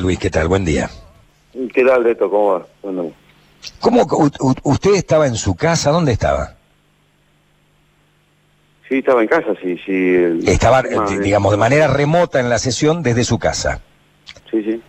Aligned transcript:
Luis, 0.00 0.18
¿qué 0.18 0.30
tal? 0.30 0.48
Buen 0.48 0.64
día. 0.64 0.90
¿Qué 1.74 1.84
tal, 1.84 2.04
Beto? 2.04 2.30
¿Cómo 2.30 2.52
va? 2.54 2.66
Bueno, 2.82 3.12
¿Cómo 3.80 4.06
usted 4.64 4.94
estaba 4.94 5.26
en 5.26 5.34
su 5.36 5.54
casa? 5.56 5.90
¿Dónde 5.90 6.12
estaba? 6.12 6.54
sí, 8.88 8.98
estaba 8.98 9.20
en 9.20 9.28
casa, 9.28 9.48
sí, 9.62 9.76
sí. 9.84 9.92
el- 9.92 10.48
Estaba, 10.48 10.78
Ah, 10.78 11.06
eh, 11.10 11.18
digamos, 11.20 11.50
de 11.52 11.58
manera 11.58 11.88
remota 11.88 12.40
en 12.40 12.48
la 12.48 12.58
sesión 12.58 13.02
desde 13.02 13.22
su 13.24 13.38
casa. 13.38 13.80
Sí, 14.50 14.62
sí. 14.62 14.80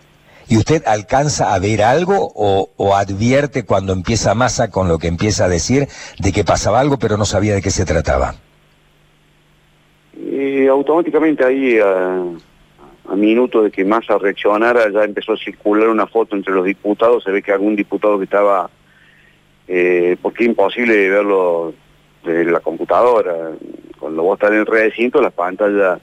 ¿Y 0.48 0.56
usted 0.56 0.82
alcanza 0.86 1.52
a 1.54 1.58
ver 1.58 1.82
algo 1.82 2.32
o, 2.34 2.70
o 2.76 2.96
advierte 2.96 3.64
cuando 3.64 3.92
empieza 3.92 4.34
Massa 4.34 4.70
con 4.70 4.88
lo 4.88 4.98
que 4.98 5.06
empieza 5.06 5.44
a 5.44 5.48
decir 5.48 5.86
de 6.18 6.32
que 6.32 6.44
pasaba 6.44 6.80
algo 6.80 6.98
pero 6.98 7.16
no 7.18 7.24
sabía 7.26 7.54
de 7.54 7.60
qué 7.62 7.70
se 7.70 7.84
trataba? 7.84 8.34
Y 10.16 10.66
automáticamente 10.66 11.44
ahí, 11.44 11.78
a, 11.78 12.22
a 13.10 13.16
minuto 13.16 13.62
de 13.62 13.72
que 13.72 13.84
Massa 13.84 14.18
reaccionara, 14.18 14.88
ya 14.88 15.02
empezó 15.02 15.32
a 15.32 15.36
circular 15.36 15.88
una 15.88 16.06
foto 16.06 16.36
entre 16.36 16.54
los 16.54 16.64
diputados. 16.64 17.24
Se 17.24 17.32
ve 17.32 17.42
que 17.42 17.50
algún 17.50 17.74
diputado 17.74 18.18
que 18.18 18.24
estaba... 18.24 18.70
Eh, 19.66 20.16
porque 20.22 20.44
es 20.44 20.50
imposible 20.50 21.08
verlo 21.08 21.74
desde 22.24 22.52
la 22.52 22.60
computadora. 22.60 23.50
Cuando 23.98 24.22
vos 24.22 24.36
estás 24.36 24.52
en 24.52 24.58
el 24.58 24.66
recinto, 24.66 25.20
las 25.20 25.32
pantallas 25.32 25.98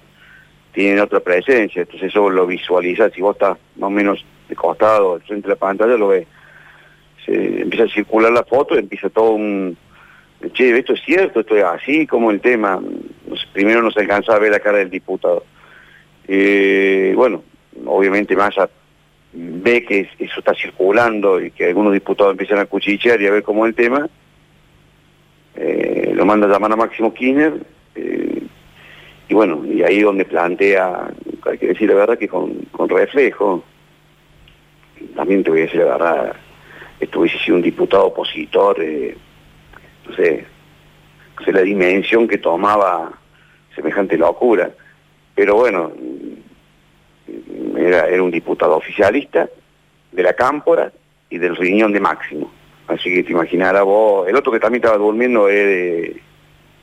tienen 0.73 0.99
otra 0.99 1.21
presencia. 1.21 1.83
Entonces 1.83 2.09
eso 2.09 2.29
lo 2.29 2.45
visualiza. 2.45 3.09
Si 3.09 3.21
vos 3.21 3.37
estás 3.37 3.57
más 3.77 3.87
o 3.87 3.91
menos 3.91 4.25
de 4.49 4.55
costado, 4.55 5.15
al 5.15 5.21
frente 5.21 5.47
de 5.47 5.53
la 5.53 5.59
pantalla, 5.59 5.95
lo 5.95 6.09
ves. 6.09 6.27
Se 7.25 7.61
empieza 7.61 7.85
a 7.85 7.89
circular 7.89 8.33
la 8.33 8.43
foto 8.43 8.75
y 8.75 8.79
empieza 8.79 9.09
todo 9.09 9.31
un... 9.31 9.77
Che, 10.51 10.77
esto 10.77 10.93
es 10.93 11.01
cierto, 11.05 11.39
esto 11.39 11.55
es 11.55 11.63
así 11.63 12.05
como 12.05 12.31
el 12.31 12.41
tema. 12.41 12.81
Primero 13.53 13.81
no 13.81 13.91
se 13.91 14.01
alcanza 14.01 14.35
a 14.35 14.39
ver 14.39 14.51
la 14.51 14.59
cara 14.59 14.79
del 14.79 14.89
diputado. 14.89 15.45
Eh, 16.27 17.13
bueno, 17.15 17.43
obviamente 17.85 18.35
Massa 18.35 18.69
ve 19.33 19.83
que 19.85 19.99
es- 20.01 20.09
eso 20.19 20.39
está 20.39 20.53
circulando 20.53 21.39
y 21.41 21.51
que 21.51 21.65
algunos 21.65 21.93
diputados 21.93 22.31
empiezan 22.33 22.59
a 22.59 22.65
cuchichear 22.65 23.21
y 23.21 23.27
a 23.27 23.31
ver 23.31 23.43
cómo 23.43 23.65
es 23.65 23.69
el 23.69 23.75
tema. 23.75 24.09
Eh, 25.55 26.11
lo 26.15 26.25
manda 26.25 26.47
a 26.47 26.49
llamar 26.49 26.71
a 26.71 26.75
Máximo 26.75 27.13
Kirchner. 27.13 27.53
eh, 27.95 28.41
y 29.29 29.33
bueno, 29.33 29.65
y 29.65 29.83
ahí 29.83 30.01
donde 30.01 30.23
plantea, 30.23 31.09
hay 31.49 31.57
que 31.57 31.67
decir 31.67 31.89
la 31.89 31.95
verdad 31.95 32.17
que 32.17 32.27
con, 32.29 32.53
con 32.71 32.87
reflejo, 32.87 33.63
también 35.15 35.43
te 35.43 35.49
voy 35.49 35.59
a 35.59 35.63
decir 35.63 35.79
la 35.81 35.97
verdad, 35.97 36.35
esto 36.99 37.19
hubiese 37.19 37.37
sido 37.39 37.57
un 37.57 37.61
diputado 37.63 38.05
opositor, 38.05 38.77
eh, 38.81 39.17
no 40.07 40.15
sé, 40.15 40.45
no 41.39 41.45
sé 41.45 41.51
la 41.51 41.61
dimensión 41.61 42.27
que 42.27 42.37
tomaba 42.37 43.11
semejante 43.75 44.17
locura. 44.17 44.71
Pero 45.37 45.53
bueno, 45.55 45.91
era, 47.77 48.07
era 48.07 48.23
un 48.23 48.31
diputado 48.31 48.75
oficialista 48.75 49.47
de 50.11 50.23
la 50.23 50.33
Cámpora 50.33 50.91
y 51.29 51.37
del 51.37 51.55
riñón 51.55 51.91
de 51.93 51.99
Máximo. 51.99 52.51
Así 52.87 53.13
que 53.13 53.23
te 53.23 53.31
imaginarás 53.33 53.83
vos, 53.83 54.27
el 54.27 54.35
otro 54.35 54.51
que 54.51 54.59
también 54.59 54.81
estaba 54.83 54.97
durmiendo 54.97 55.47
es 55.49 55.55
de- 55.63 56.21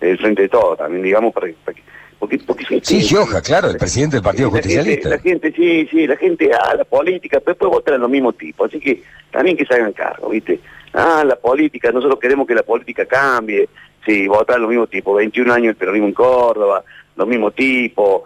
del 0.01 0.19
frente 0.19 0.43
de 0.43 0.49
todo, 0.49 0.77
también 0.77 1.03
digamos, 1.03 1.33
para 1.33 1.49
para 1.65 1.77
porque, 2.19 2.39
porque 2.47 2.65
Sí, 2.83 3.01
Gioja, 3.03 3.43
claro, 3.43 3.69
el 3.71 3.77
presidente 3.77 4.17
del 4.17 4.23
Partido 4.23 4.49
la 4.51 4.55
gente, 4.55 4.69
Justicialista. 4.69 5.09
la 5.11 5.19
gente, 5.19 5.53
sí, 5.53 5.89
sí, 5.91 6.07
la 6.07 6.17
gente, 6.17 6.51
ah, 6.55 6.75
la 6.77 6.85
política, 6.85 7.39
pero 7.41 7.53
después 7.55 7.71
votan 7.73 8.01
los 8.01 8.09
mismos 8.09 8.37
tipos, 8.39 8.69
así 8.69 8.79
que 8.81 9.03
también 9.31 9.57
que 9.57 9.67
se 9.67 9.75
hagan 9.75 9.93
cargo, 9.93 10.29
¿viste? 10.31 10.61
Ah, 10.93 11.25
la 11.27 11.37
política, 11.37 11.91
nosotros 11.91 12.19
queremos 12.21 12.47
que 12.47 12.55
la 12.55 12.63
política 12.63 13.05
cambie, 13.05 13.69
sí, 14.07 14.27
votan 14.29 14.61
los 14.61 14.71
mismos 14.71 14.89
tipos, 14.91 15.17
21 15.17 15.51
años 15.53 15.71
el 15.71 15.77
peronismo 15.77 16.07
en 16.09 16.15
Córdoba, 16.15 16.85
los 17.17 17.27
mismos 17.27 17.55
tipos, 17.55 18.23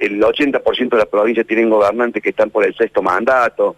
el 0.00 0.20
80% 0.20 0.88
de 0.88 0.96
las 0.96 1.06
provincias 1.06 1.46
tienen 1.46 1.70
gobernantes 1.70 2.22
que 2.22 2.30
están 2.30 2.50
por 2.50 2.64
el 2.64 2.74
sexto 2.74 3.02
mandato. 3.02 3.76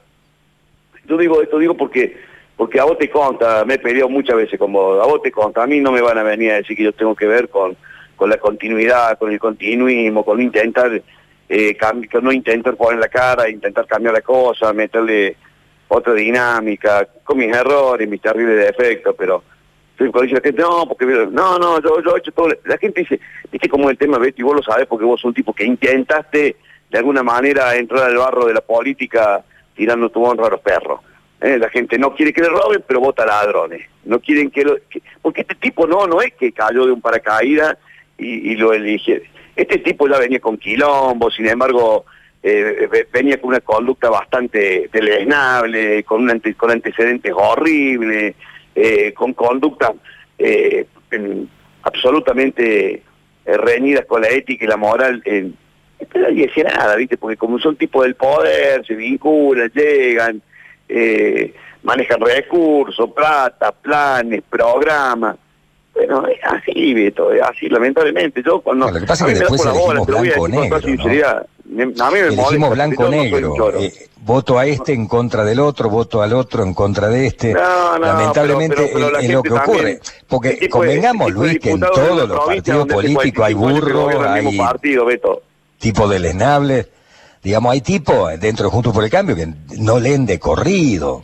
Yo 1.07 1.17
digo 1.19 1.43
esto, 1.43 1.59
digo 1.59 1.77
porque 1.77 2.33
porque 2.57 2.79
a 2.79 2.85
vos 2.85 2.97
te 2.97 3.11
conta, 3.11 3.65
me 3.65 3.75
he 3.75 3.79
peleado 3.79 4.09
muchas 4.09 4.37
veces 4.37 4.57
con 4.57 4.73
vos, 4.73 5.03
a 5.03 5.07
vos 5.07 5.21
te 5.21 5.33
conta, 5.33 5.65
a 5.65 5.67
mí 5.67 5.81
no 5.81 5.91
me 5.91 6.01
van 6.01 6.19
a 6.19 6.23
venir 6.23 6.53
a 6.53 6.57
decir 6.57 6.77
que 6.77 6.85
yo 6.85 6.93
tengo 6.93 7.17
que 7.17 7.27
ver 7.27 7.49
con, 7.49 7.77
con 8.15 8.31
la 8.31 8.37
continuidad, 8.37 9.19
con 9.19 9.33
el 9.33 9.41
continuismo, 9.41 10.25
con 10.25 10.41
intentar, 10.41 11.03
eh, 11.49 11.77
con 11.77 12.23
no 12.23 12.31
intentar 12.31 12.77
poner 12.77 13.01
la 13.01 13.09
cara, 13.09 13.49
intentar 13.49 13.85
cambiar 13.87 14.15
la 14.15 14.21
cosa, 14.21 14.73
meterle 14.73 15.37
otra 15.89 16.15
dinámica, 16.15 17.09
con 17.25 17.39
mis 17.39 17.53
errores, 17.53 18.09
mis 18.09 18.21
terribles 18.21 18.65
defectos, 18.65 19.17
pero 19.19 19.43
cuando 19.97 20.23
dice 20.23 20.35
la 20.35 20.41
gente, 20.41 20.63
no, 20.63 20.87
porque 20.87 21.07
no, 21.07 21.59
no, 21.59 21.81
yo, 21.81 22.01
yo 22.03 22.17
he 22.17 22.19
hecho 22.19 22.33
todo, 22.33 22.49
la 22.65 22.79
gente 22.79 23.01
dice, 23.03 23.21
viste 23.51 23.69
como 23.69 23.89
el 23.91 23.99
tema, 23.99 24.19
Betty, 24.19 24.43
vos 24.43 24.57
lo 24.57 24.63
sabés 24.63 24.87
porque 24.87 25.05
vos 25.05 25.21
sos 25.21 25.29
un 25.29 25.35
tipo 25.35 25.53
que 25.53 25.65
intentaste 25.65 26.57
de 26.91 26.99
alguna 26.99 27.23
manera 27.23 27.75
entrar 27.77 28.05
al 28.05 28.17
barro 28.17 28.47
de 28.47 28.55
la 28.55 28.61
política 28.61 29.45
tirando 29.75 30.11
tu 30.11 30.25
honra 30.25 30.47
a 30.49 30.51
los 30.51 30.61
perros. 30.61 31.01
¿eh? 31.41 31.57
La 31.59 31.69
gente 31.71 31.99
no 31.99 32.15
quiere 32.15 32.33
que 32.33 32.43
le 32.43 32.49
roben, 32.49 32.85
pero 32.87 33.01
vota 33.01 33.25
ladrones. 33.25 33.87
No 34.05 34.21
quieren 34.21 34.51
que 34.51 34.65
lo... 34.65 34.77
que- 34.91 35.03
porque 35.23 35.41
este 35.43 35.55
tipo 35.55 35.87
no, 35.87 36.07
no 36.07 36.21
es 36.21 36.35
que 36.35 36.53
cayó 36.53 36.85
de 36.87 36.93
un 36.93 37.01
paracaídas 37.01 37.77
y, 38.19 38.55
lo 38.57 38.73
elige. 38.73 39.23
Este 39.57 39.79
tipo 39.79 40.07
ya 40.09 40.19
venía 40.19 40.39
con 40.41 40.57
quilombo, 40.59 41.31
sin 41.31 41.47
embargo, 41.49 42.05
eh, 42.43 42.87
ve- 42.91 43.09
venía 43.13 43.41
con 43.41 43.49
una 43.51 43.61
conducta 43.61 44.11
bastante 44.11 44.89
deleznable, 44.93 46.05
con, 46.05 46.23
un 46.23 46.31
ante- 46.31 46.55
con 46.55 46.71
antecedentes 46.71 47.33
horribles, 47.35 48.35
eh, 48.75 49.13
con 49.13 49.33
conductas 49.35 49.93
eh, 50.39 50.87
en- 51.11 51.49
absolutamente 51.83 52.95
eh, 52.95 53.57
reñidas 53.57 54.07
con 54.07 54.23
la 54.23 54.29
ética 54.29 54.65
y 54.65 54.69
la 54.69 54.77
moral. 54.77 55.23
pero 55.25 56.29
nadie 56.29 56.47
decía 56.47 56.65
nada, 56.65 56.97
¿viste? 56.97 57.17
Porque 57.17 57.37
como 57.37 57.59
son 57.59 57.77
tipos 57.77 58.03
del 58.05 58.15
poder, 58.15 58.85
se 58.87 58.95
vinculan, 58.95 59.71
llegan, 59.75 60.43
manejan 61.83 62.21
recursos, 62.21 63.11
plata, 63.13 63.73
planes, 63.73 64.43
programas. 64.49 65.37
Bueno, 65.95 66.27
es 66.27 66.39
así, 66.43 66.95
Beto, 66.95 67.33
es 67.33 67.43
así, 67.43 67.69
lamentablemente. 67.69 68.43
Yo 68.45 68.61
cuando... 68.61 68.91
Lo 68.91 68.99
que 69.01 69.07
pasa 69.07 69.27
es 69.27 69.35
que 69.35 69.39
después 69.41 69.65
elegimos 69.65 70.07
te 70.07 70.13
lo 70.13 70.19
voy 70.19 70.29
a 70.31 70.35
blanco 70.35 70.43
o 70.43 70.47
decir 70.47 70.47
con 70.47 70.51
toda 70.53 70.81
negro, 70.81 70.81
¿no? 71.97 72.05
a 72.05 72.11
mí 72.11 72.15
me 72.15 72.27
Elegimos 72.29 72.77
no 72.77 73.09
negro. 73.11 73.81
eh, 73.81 73.93
voto 74.25 74.59
a 74.59 74.67
este 74.67 74.93
en 74.93 75.07
contra 75.07 75.45
del 75.45 75.61
otro, 75.61 75.91
voto 75.91 76.23
al 76.23 76.33
otro 76.33 76.63
en 76.63 76.75
conra 76.75 77.09
de 77.09 77.27
este. 77.27 77.53
No, 77.53 77.99
Lamentablemente 77.99 78.77
pero- 78.77 78.89
pero- 78.93 78.99
pero 79.07 79.11
la 79.13 79.19
es, 79.19 79.25
es 79.25 79.31
lo 79.33 79.43
que 79.43 79.53
ocurre. 79.53 79.77
también- 79.77 80.01
Porque 80.29 80.51
tipo 80.53 80.79
convengamos, 80.79 81.27
tipo 81.29 81.41
Luis, 81.43 81.59
que 81.59 81.71
en 81.71 81.81
todos 81.81 82.29
los 82.29 82.41
partidos 82.47 82.87
políticos 82.87 83.45
hay 83.47 83.55
45 83.55 83.67
años 83.67 83.85
que 83.85 83.93
burros, 83.93 84.27
hay 84.27 84.57
partido, 84.59 85.05
Beto. 85.05 85.43
tipos 85.79 86.11
deleznables. 86.11 86.89
Digamos, 87.43 87.73
hay 87.73 87.81
tipos 87.81 88.39
dentro 88.41 88.67
de 88.67 88.71
Juntos 88.71 88.93
por 88.95 89.03
el 89.05 89.11
Cambio 89.11 89.35
que 89.35 89.49
no 89.79 89.99
leen 89.99 90.25
de 90.27 90.39
corrido. 90.39 91.23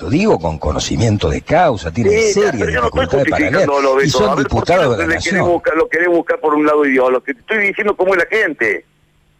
Lo 0.00 0.08
digo 0.10 0.38
con 0.38 0.58
conocimiento 0.58 1.28
de 1.28 1.40
causa, 1.42 1.90
tienen 1.90 2.12
Sí, 2.12 2.34
serias 2.34 2.54
pero 2.66 2.82
no 2.82 2.90
para 2.90 3.06
leer. 3.06 3.26
justificándolo, 3.30 4.02
Y 4.02 4.08
son 4.10 4.20
ver, 4.22 4.28
¿por 4.28 4.36
qué 4.36 4.42
diputados 4.74 4.84
lo 4.86 4.96
de 4.96 5.06
la 5.08 5.14
nación. 5.14 5.44
buscar- 5.48 5.76
lo 5.76 5.88
querés 5.88 6.08
buscar 6.08 6.38
por 6.40 6.54
un 6.54 6.64
lado 6.66 6.84
ideológico? 6.84 7.24
Te 7.34 7.40
estoy 7.40 7.58
diciendo 7.68 7.96
cómo 7.96 8.14
es 8.14 8.20
la 8.20 8.26
gente. 8.26 8.84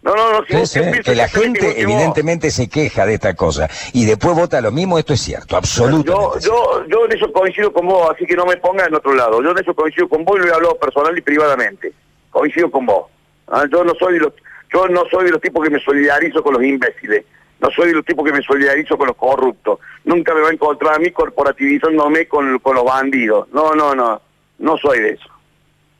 No, 0.02 0.14
no, 0.14 0.32
no. 0.32 0.38
si 0.46 0.66
sí, 0.66 0.78
piensas 0.80 1.04
que 1.04 1.14
la 1.16 1.28
gente 1.28 1.80
evidentemente 1.80 2.50
se 2.52 2.68
queja 2.68 3.04
de 3.04 3.14
esta 3.14 3.34
cosa 3.34 3.68
y 3.92 4.04
después 4.04 4.34
vota 4.36 4.60
lo 4.60 4.70
mismo, 4.70 4.96
esto 4.98 5.12
es 5.12 5.20
cierto, 5.20 5.56
absolutamente. 5.56 6.10
Yo, 6.12 6.32
cierto. 6.38 6.84
yo, 6.86 6.86
yo 6.88 7.04
en 7.06 7.12
eso 7.16 7.32
coincido 7.32 7.72
con 7.72 7.86
vos, 7.88 8.08
así 8.14 8.24
que 8.24 8.36
no 8.36 8.46
me 8.46 8.56
pongas 8.58 8.86
en 8.88 8.94
otro 8.94 9.12
lado. 9.14 9.42
Yo 9.42 9.50
en 9.50 9.58
eso 9.58 9.74
coincido 9.74 10.08
con 10.08 10.24
vos 10.24 10.36
y 10.38 10.40
lo 10.40 10.48
he 10.48 10.54
hablado 10.54 10.76
personal 10.78 11.16
y 11.18 11.20
privadamente. 11.20 11.92
Coincido 12.30 12.70
con 12.70 12.86
vos. 12.86 13.06
Ah, 13.48 13.64
Yo 13.72 13.82
no 13.84 13.92
soy 13.98 14.14
de 14.14 14.20
los, 14.20 14.32
yo 14.72 14.86
no 14.88 15.02
soy 15.10 15.24
de 15.26 15.30
los 15.32 15.40
tipos 15.40 15.64
que 15.64 15.70
me 15.70 15.80
solidarizo 15.80 16.42
con 16.44 16.54
los 16.54 16.62
imbéciles. 16.62 17.24
No 17.60 17.70
soy 17.70 17.88
de 17.88 17.94
los 17.94 18.04
tipos 18.04 18.24
que 18.24 18.32
me 18.32 18.42
solidarizo 18.42 18.96
con 18.96 19.08
los 19.08 19.16
corruptos. 19.16 19.80
Nunca 20.04 20.32
me 20.34 20.42
va 20.42 20.48
a 20.48 20.52
encontrar 20.52 20.94
a 20.94 20.98
mí 20.98 21.10
corporativizándome 21.10 22.28
con, 22.28 22.58
con 22.60 22.76
los 22.76 22.84
bandidos. 22.84 23.48
No, 23.52 23.74
no, 23.74 23.94
no. 23.94 24.20
No 24.58 24.76
soy 24.76 25.00
de 25.00 25.10
eso. 25.10 25.28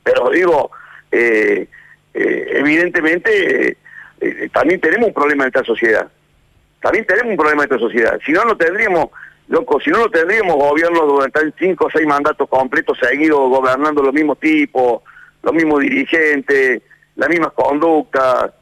Pero 0.03 0.31
digo, 0.31 0.71
eh, 1.11 1.69
eh, 2.15 2.47
evidentemente, 2.53 3.77
eh, 4.21 4.49
también 4.53 4.81
tenemos 4.81 5.09
un 5.09 5.15
problema 5.15 5.45
en 5.45 5.49
esta 5.49 5.65
sociedad. 5.65 6.09
También 6.81 7.05
tenemos 7.07 7.31
un 7.33 7.37
problema 7.37 7.65
en 7.65 7.71
esta 7.71 7.79
sociedad. 7.79 8.19
Si 8.25 8.33
no, 8.33 8.45
no 8.45 8.57
tendríamos, 8.57 9.09
loco, 9.49 9.81
si 9.81 9.91
no, 9.91 9.99
no 9.99 10.11
tendríamos 10.11 10.57
gobiernos 10.57 11.07
durante 11.07 11.53
cinco 11.59 11.87
o 11.87 11.91
seis 11.91 12.07
mandatos 12.07 12.49
completos 12.49 12.99
seguidos 13.01 13.51
gobernando 13.51 14.03
los 14.03 14.15
mismos 14.15 14.39
tipos, 14.39 15.03
los 15.43 15.55
mismos 15.55 15.81
dirigentes, 15.81 16.83
las 17.17 17.29
mismas 17.29 17.53
conductas. 17.53 18.53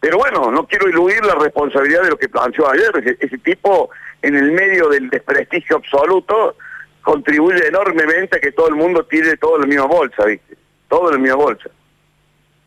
Pero 0.00 0.18
bueno, 0.18 0.50
no 0.50 0.66
quiero 0.66 0.88
eludir 0.88 1.24
la 1.24 1.34
responsabilidad 1.34 2.02
de 2.02 2.10
lo 2.10 2.18
que 2.18 2.28
planteó 2.28 2.70
ayer. 2.70 2.90
Ese, 3.02 3.16
ese 3.20 3.38
tipo, 3.38 3.90
en 4.22 4.36
el 4.36 4.52
medio 4.52 4.88
del 4.88 5.08
desprestigio 5.10 5.76
absoluto, 5.76 6.56
contribuye 7.02 7.68
enormemente 7.68 8.36
a 8.36 8.40
que 8.40 8.52
todo 8.52 8.68
el 8.68 8.74
mundo 8.74 9.04
tire 9.04 9.36
todo 9.36 9.56
en 9.56 9.62
la 9.62 9.66
misma 9.68 9.86
bolsa, 9.86 10.24
¿viste? 10.24 10.56
Todo 10.88 11.08
en 11.08 11.14
la 11.14 11.20
misma 11.20 11.36
bolsa. 11.36 11.70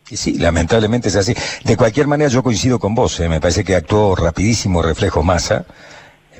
Y 0.09 0.17
sí, 0.17 0.37
lamentablemente 0.39 1.09
es 1.09 1.15
así. 1.15 1.33
De 1.63 1.77
cualquier 1.77 2.07
manera 2.07 2.29
yo 2.29 2.41
coincido 2.41 2.79
con 2.79 2.95
vos, 2.95 3.19
¿eh? 3.19 3.29
me 3.29 3.39
parece 3.39 3.63
que 3.63 3.75
actuó 3.75 4.15
rapidísimo 4.15 4.81
reflejo 4.81 5.23
masa. 5.23 5.65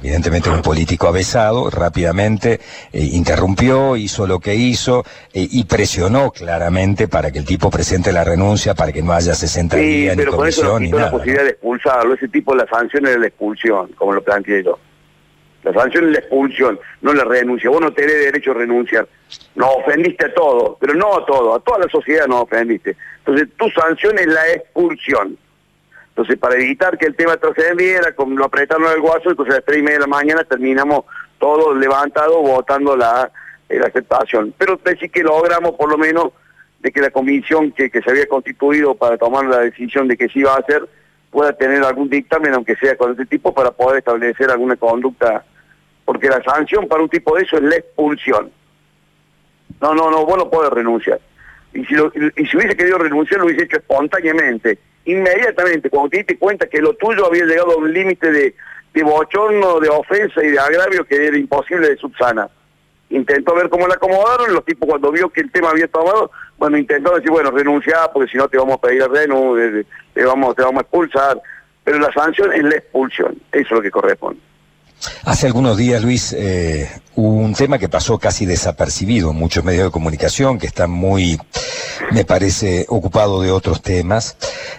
Evidentemente 0.02 0.50
un 0.50 0.62
político 0.62 1.08
avesado, 1.08 1.70
rápidamente 1.70 2.60
eh, 2.92 3.10
interrumpió, 3.14 3.96
hizo 3.96 4.26
lo 4.26 4.40
que 4.40 4.56
hizo 4.56 5.04
eh, 5.34 5.48
y 5.52 5.66
presionó 5.66 6.32
claramente 6.32 7.08
para 7.08 7.32
que 7.32 7.40
el 7.40 7.46
tipo 7.46 7.70
presente 7.70 8.12
la 8.12 8.24
renuncia, 8.24 8.74
para 8.74 8.92
que 8.92 9.02
no 9.02 9.14
haya 9.14 9.34
60 9.34 9.78
sí, 9.78 9.84
días 9.84 10.16
pero 10.16 10.32
ni 10.32 10.38
con 10.38 10.48
eso 10.48 10.64
no 10.64 10.70
comisión 10.72 10.98
ni 10.98 11.04
la 11.06 11.12
posibilidad 11.12 11.44
de 11.44 11.50
expulsarlo. 11.50 12.14
Ese 12.14 12.28
tipo, 12.30 12.56
la 12.56 12.68
sanción 12.68 13.06
era 13.08 13.20
la 13.20 13.28
expulsión, 13.28 13.92
como 13.94 14.14
lo 14.14 14.24
planteé 14.24 14.64
yo. 14.64 14.80
La 15.64 15.74
sanción 15.74 16.06
es 16.06 16.12
la 16.12 16.20
expulsión, 16.20 16.80
no 17.02 17.14
la 17.14 17.26
renuncia. 17.26 17.70
Vos 17.70 17.82
no 17.82 17.92
tenés 17.92 18.14
derecho 18.14 18.52
a 18.52 18.54
renunciar. 18.56 19.08
Nos 19.56 19.70
ofendiste 19.76 20.28
a 20.28 20.34
todos, 20.34 20.78
pero 20.80 20.94
no 20.94 21.18
a 21.18 21.26
todos, 21.26 21.58
a 21.58 21.64
toda 21.64 21.80
la 21.80 21.90
sociedad 21.90 22.28
nos 22.28 22.44
ofendiste. 22.44 22.96
Entonces, 23.20 23.50
tu 23.58 23.70
sanción 23.70 24.18
es 24.18 24.28
la 24.28 24.48
expulsión. 24.54 25.38
Entonces, 26.20 26.38
para 26.38 26.56
evitar 26.56 26.98
que 26.98 27.06
el 27.06 27.16
tema 27.16 27.38
trascendiera, 27.38 28.14
lo 28.28 28.44
apretaron 28.44 28.86
al 28.88 29.00
guaso, 29.00 29.30
entonces 29.30 29.54
a 29.54 29.58
las 29.60 29.66
tres 29.66 29.78
y 29.78 29.82
media 29.82 30.00
de 30.00 30.02
la 30.02 30.08
mañana 30.08 30.44
terminamos 30.44 31.06
todos 31.38 31.78
levantados 31.78 32.36
votando 32.42 32.98
la, 32.98 33.32
eh, 33.70 33.80
la 33.80 33.88
aceptación. 33.88 34.54
Pero 34.58 34.78
decir 34.84 35.10
que 35.12 35.24
logramos 35.24 35.76
por 35.76 35.90
lo 35.90 35.98
menos 35.98 36.34
de 36.82 36.92
que 36.92 37.00
la 37.00 37.10
comisión 37.10 37.72
que, 37.72 37.90
se 37.90 38.10
había 38.10 38.28
constituido 38.28 38.96
para 38.96 39.18
tomar 39.18 39.46
la 39.46 39.60
decisión 39.60 40.10
de 40.10 40.18
que 40.18 40.28
se 40.28 40.40
iba 40.40 40.54
a 40.54 40.58
hacer 40.58 40.90
pueda 41.32 41.54
tener 41.54 41.82
algún 41.86 42.10
dictamen, 42.10 42.54
aunque 42.54 42.76
sea 42.76 42.98
con 42.98 43.12
este 43.12 43.26
tipo, 43.26 43.54
para 43.54 43.72
poder 43.72 44.00
establecer 44.00 44.52
alguna 44.52 44.76
conducta, 44.76 45.46
porque 46.04 46.28
la 46.28 46.44
sanción 46.44 46.90
para 46.90 47.02
un 47.02 47.08
tipo 47.08 47.34
de 47.38 47.44
eso 47.44 47.56
es 47.56 47.64
la 47.64 47.78
expulsión. 47.78 48.52
No, 49.80 49.96
no, 49.96 50.12
no, 50.12 50.26
vos 50.26 50.38
no 50.38 50.50
podés 50.50 50.72
renunciar. 50.72 51.22
Y 51.74 51.86
si 51.86 51.96
hubiese 51.96 52.76
querido 52.76 52.98
renunciar, 52.98 53.40
lo 53.40 53.46
hubiese 53.46 53.64
hecho 53.64 53.78
espontáneamente, 53.78 54.80
inmediatamente, 55.12 55.90
cuando 55.90 56.10
te 56.10 56.18
diste 56.18 56.38
cuenta 56.38 56.68
que 56.68 56.82
lo 56.82 56.94
tuyo 56.94 57.26
había 57.26 57.46
llegado 57.46 57.72
a 57.72 57.78
un 57.78 57.92
límite 57.92 58.32
de, 58.32 58.56
de 58.94 59.04
bochorno, 59.04 59.80
de 59.80 59.90
ofensa 59.90 60.44
y 60.44 60.50
de 60.50 60.60
agravio 60.60 61.06
que 61.06 61.28
era 61.28 61.38
imposible 61.38 61.90
de 61.90 61.98
subsanar. 61.98 62.50
Intentó 63.10 63.56
ver 63.56 63.70
cómo 63.70 63.88
la 63.88 63.96
acomodaron, 63.96 64.54
los 64.54 64.64
tipos 64.66 64.88
cuando 64.88 65.12
vio 65.12 65.30
que 65.30 65.42
el 65.42 65.52
tema 65.52 65.72
había 65.72 65.88
tomado, 65.88 66.32
bueno, 66.58 66.78
intentó 66.78 67.16
decir, 67.16 67.32
bueno, 67.32 67.50
renuncia 67.50 67.96
porque 68.14 68.32
si 68.32 68.38
no 68.38 68.48
te 68.48 68.58
vamos 68.58 68.76
a 68.76 68.82
pedir 68.82 69.10
renu, 69.10 69.58
eh, 69.58 69.86
te 70.14 70.24
vamos, 70.24 70.56
te 70.56 70.62
vamos 70.62 70.80
a 70.80 70.82
expulsar. 70.82 71.42
Pero 71.84 71.98
la 71.98 72.12
sanción 72.14 72.54
es 72.54 72.64
la 72.64 72.76
expulsión, 72.76 73.36
eso 73.52 73.66
es 73.66 73.72
lo 73.72 73.82
que 73.82 73.90
corresponde. 73.90 74.42
Hace 75.26 75.48
algunos 75.48 75.78
días, 75.78 76.02
Luis, 76.02 76.34
eh, 76.38 76.90
un 77.16 77.54
tema 77.54 77.78
que 77.78 77.90
pasó 77.90 78.18
casi 78.18 78.46
desapercibido 78.46 79.32
en 79.32 79.36
muchos 79.36 79.64
medios 79.66 79.86
de 79.86 79.92
comunicación, 79.92 80.58
que 80.58 80.68
están 80.68 80.90
muy, 80.90 81.38
me 82.12 82.24
parece, 82.24 82.86
ocupados 82.88 83.44
de 83.44 83.52
otros 83.52 83.82
temas, 83.82 84.38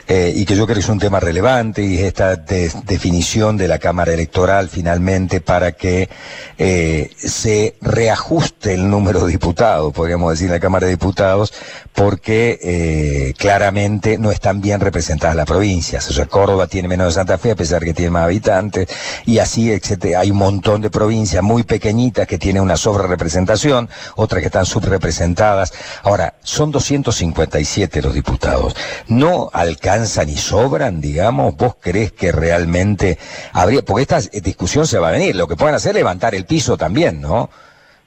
eh, 0.08 0.32
y 0.34 0.46
que 0.46 0.56
yo 0.56 0.64
creo 0.64 0.76
que 0.76 0.80
es 0.80 0.88
un 0.88 0.98
tema 0.98 1.20
relevante, 1.20 1.82
y 1.82 1.98
es 1.98 2.04
esta 2.04 2.36
de- 2.36 2.72
definición 2.86 3.58
de 3.58 3.68
la 3.68 3.78
Cámara 3.78 4.14
Electoral 4.14 4.70
finalmente 4.70 5.42
para 5.42 5.72
que 5.72 6.08
eh, 6.56 7.10
se 7.18 7.76
reajuste 7.82 8.72
el 8.72 8.88
número 8.88 9.26
de 9.26 9.32
diputados, 9.32 9.92
podríamos 9.92 10.30
decir, 10.30 10.46
en 10.46 10.52
la 10.52 10.60
Cámara 10.60 10.86
de 10.86 10.92
Diputados, 10.92 11.52
porque 11.92 13.34
claramente 13.36 14.16
no 14.16 14.30
están 14.30 14.62
bien 14.62 14.80
representadas 14.80 15.36
las 15.36 15.44
provincias. 15.44 16.08
O 16.08 16.14
sea, 16.14 16.24
Córdoba 16.26 16.66
tiene 16.66 16.88
menos 16.88 17.08
de 17.08 17.12
Santa 17.12 17.36
Fe, 17.36 17.50
a 17.50 17.56
pesar 17.56 17.84
que 17.84 17.92
tiene 17.92 18.10
más 18.10 18.24
habitantes, 18.24 18.88
y 19.26 19.38
así, 19.38 19.70
etcétera. 19.70 20.20
Hay 20.20 20.30
un 20.30 20.38
montón 20.40 20.80
de 20.80 20.90
provincias 20.90 21.42
muy 21.42 21.62
pequeñitas 21.62 22.26
que 22.26 22.38
tienen 22.38 22.62
una 22.62 22.76
sobrerepresentación, 22.76 23.88
otras 24.16 24.40
que 24.40 24.46
están 24.46 24.66
subrepresentadas. 24.66 25.72
Ahora, 26.02 26.34
son 26.42 26.72
257 26.72 28.02
los 28.02 28.14
diputados. 28.14 28.74
¿No 29.08 29.50
alcanzan 29.52 30.30
y 30.30 30.36
sobran, 30.36 31.00
digamos? 31.00 31.56
¿Vos 31.56 31.76
creés 31.78 32.12
que 32.12 32.32
realmente 32.32 33.18
habría, 33.52 33.82
porque 33.82 34.02
esta 34.02 34.20
discusión 34.20 34.86
se 34.86 34.98
va 34.98 35.08
a 35.08 35.12
venir, 35.12 35.36
lo 35.36 35.46
que 35.46 35.56
pueden 35.56 35.74
hacer 35.74 35.90
es 35.90 35.96
levantar 35.96 36.34
el 36.34 36.46
piso 36.46 36.76
también, 36.76 37.20
¿no? 37.20 37.50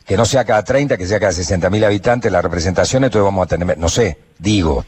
que 0.05 0.17
no 0.17 0.25
sea 0.25 0.43
cada 0.43 0.63
30, 0.63 0.97
que 0.97 1.05
sea 1.05 1.17
cada 1.17 1.31
60 1.31 1.69
mil 1.69 1.81
habitantes 1.85 2.29
la 2.29 2.41
representación, 2.41 3.05
entonces 3.05 3.23
vamos 3.23 3.45
a 3.45 3.47
tener, 3.47 3.77
no 3.77 3.87
sé, 3.87 4.17
digo. 4.37 4.83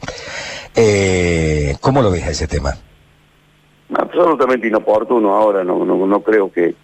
Eh, 0.74 1.74
¿Cómo 1.80 2.02
lo 2.02 2.10
ves 2.10 2.24
a 2.24 2.30
ese 2.32 2.46
tema? 2.46 2.76
absolutamente 3.94 4.66
inoportuno 4.66 5.34
ahora, 5.34 5.62
no, 5.64 5.84
no, 5.84 6.06
no 6.06 6.20
creo 6.20 6.50
que, 6.50 6.74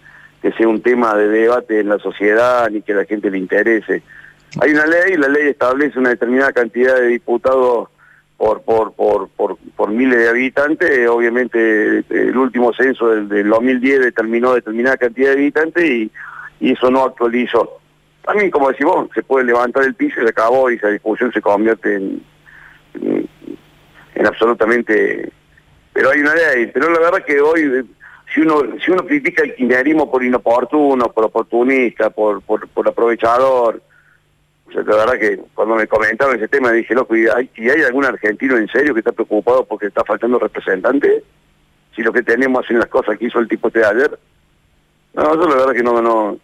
que 0.43 0.51
sea 0.51 0.67
un 0.67 0.81
tema 0.81 1.15
de 1.15 1.29
debate 1.29 1.79
en 1.79 1.87
la 1.87 1.97
sociedad 1.99 2.69
ni 2.69 2.81
que 2.81 2.93
la 2.93 3.05
gente 3.05 3.31
le 3.31 3.37
interese. 3.37 4.03
Hay 4.61 4.71
una 4.71 4.85
ley, 4.85 5.15
la 5.15 5.29
ley 5.29 5.47
establece 5.47 5.97
una 5.97 6.09
determinada 6.09 6.51
cantidad 6.51 6.95
de 6.95 7.07
diputados 7.07 7.87
por 8.37 8.61
por 8.63 8.93
por 8.93 9.29
por, 9.29 9.89
miles 9.89 10.19
de 10.19 10.27
habitantes, 10.27 11.07
obviamente 11.07 12.03
el 12.09 12.37
último 12.37 12.73
censo 12.73 13.07
del, 13.07 13.29
del 13.29 13.47
2010 13.49 14.01
determinó 14.01 14.53
determinada 14.53 14.97
cantidad 14.97 15.29
de 15.29 15.37
habitantes 15.37 15.89
y, 15.89 16.11
y 16.59 16.73
eso 16.73 16.91
no 16.91 17.05
actualizó. 17.05 17.79
También, 18.25 18.51
como 18.51 18.69
decimos, 18.69 19.07
se 19.15 19.23
puede 19.23 19.45
levantar 19.45 19.85
el 19.85 19.95
piso 19.95 20.19
y 20.19 20.23
se 20.23 20.29
acabó 20.29 20.69
y 20.69 20.75
esa 20.75 20.89
discusión 20.89 21.31
se 21.31 21.41
convierte 21.41 21.95
en, 21.95 22.21
en, 22.95 23.29
en 24.15 24.27
absolutamente 24.27 25.31
pero 25.93 26.09
hay 26.09 26.19
una 26.19 26.33
ley, 26.33 26.69
pero 26.73 26.89
la 26.89 26.99
verdad 26.99 27.23
que 27.23 27.39
hoy 27.39 27.85
si 28.33 28.41
uno 28.41 28.61
si 28.83 28.91
uno 28.91 29.05
critica 29.05 29.43
el 29.43 29.55
kirchnerismo 29.55 30.09
por 30.09 30.23
inoportuno, 30.23 31.11
por 31.11 31.25
oportunista, 31.25 32.09
por 32.09 32.41
por, 32.41 32.87
aprovechador, 32.87 33.81
o 34.67 34.71
la 34.71 34.95
verdad 34.95 35.19
que 35.19 35.39
cuando 35.53 35.75
me 35.75 35.87
comentaron 35.87 36.35
ese 36.35 36.47
tema 36.47 36.71
dije, 36.71 36.95
loco, 36.95 37.15
¿y 37.15 37.27
hay, 37.27 37.49
¿y 37.55 37.69
hay 37.69 37.81
algún 37.83 38.05
argentino 38.05 38.57
en 38.57 38.67
serio 38.67 38.93
que 38.93 39.01
está 39.01 39.11
preocupado 39.11 39.65
porque 39.65 39.87
está 39.87 40.03
faltando 40.03 40.39
representante? 40.39 41.23
Si 41.95 42.01
lo 42.01 42.11
que 42.11 42.23
tenemos 42.23 42.65
hacen 42.65 42.79
las 42.79 42.87
cosas 42.87 43.17
que 43.17 43.25
hizo 43.25 43.39
el 43.39 43.47
tipo 43.47 43.67
este 43.67 43.79
de 43.79 43.85
ayer. 43.85 44.19
No, 45.13 45.35
yo 45.35 45.47
la 45.47 45.55
verdad 45.55 45.73
que 45.73 45.83
no, 45.83 46.01
no, 46.01 46.39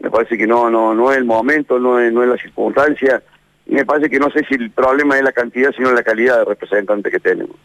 me 0.00 0.10
parece 0.10 0.36
que 0.36 0.46
no, 0.46 0.68
no, 0.68 0.94
no 0.94 1.10
es 1.10 1.16
el 1.16 1.24
momento, 1.24 1.78
no 1.78 1.98
es, 1.98 2.12
no 2.12 2.22
es 2.22 2.28
la 2.28 2.36
circunstancia, 2.36 3.22
y 3.64 3.74
me 3.74 3.86
parece 3.86 4.10
que 4.10 4.18
no 4.18 4.30
sé 4.30 4.44
si 4.44 4.54
el 4.54 4.70
problema 4.70 5.16
es 5.16 5.22
la 5.22 5.32
cantidad, 5.32 5.72
sino 5.74 5.92
la 5.92 6.02
calidad 6.02 6.40
de 6.40 6.44
representantes 6.44 7.10
que 7.10 7.20
tenemos. 7.20 7.56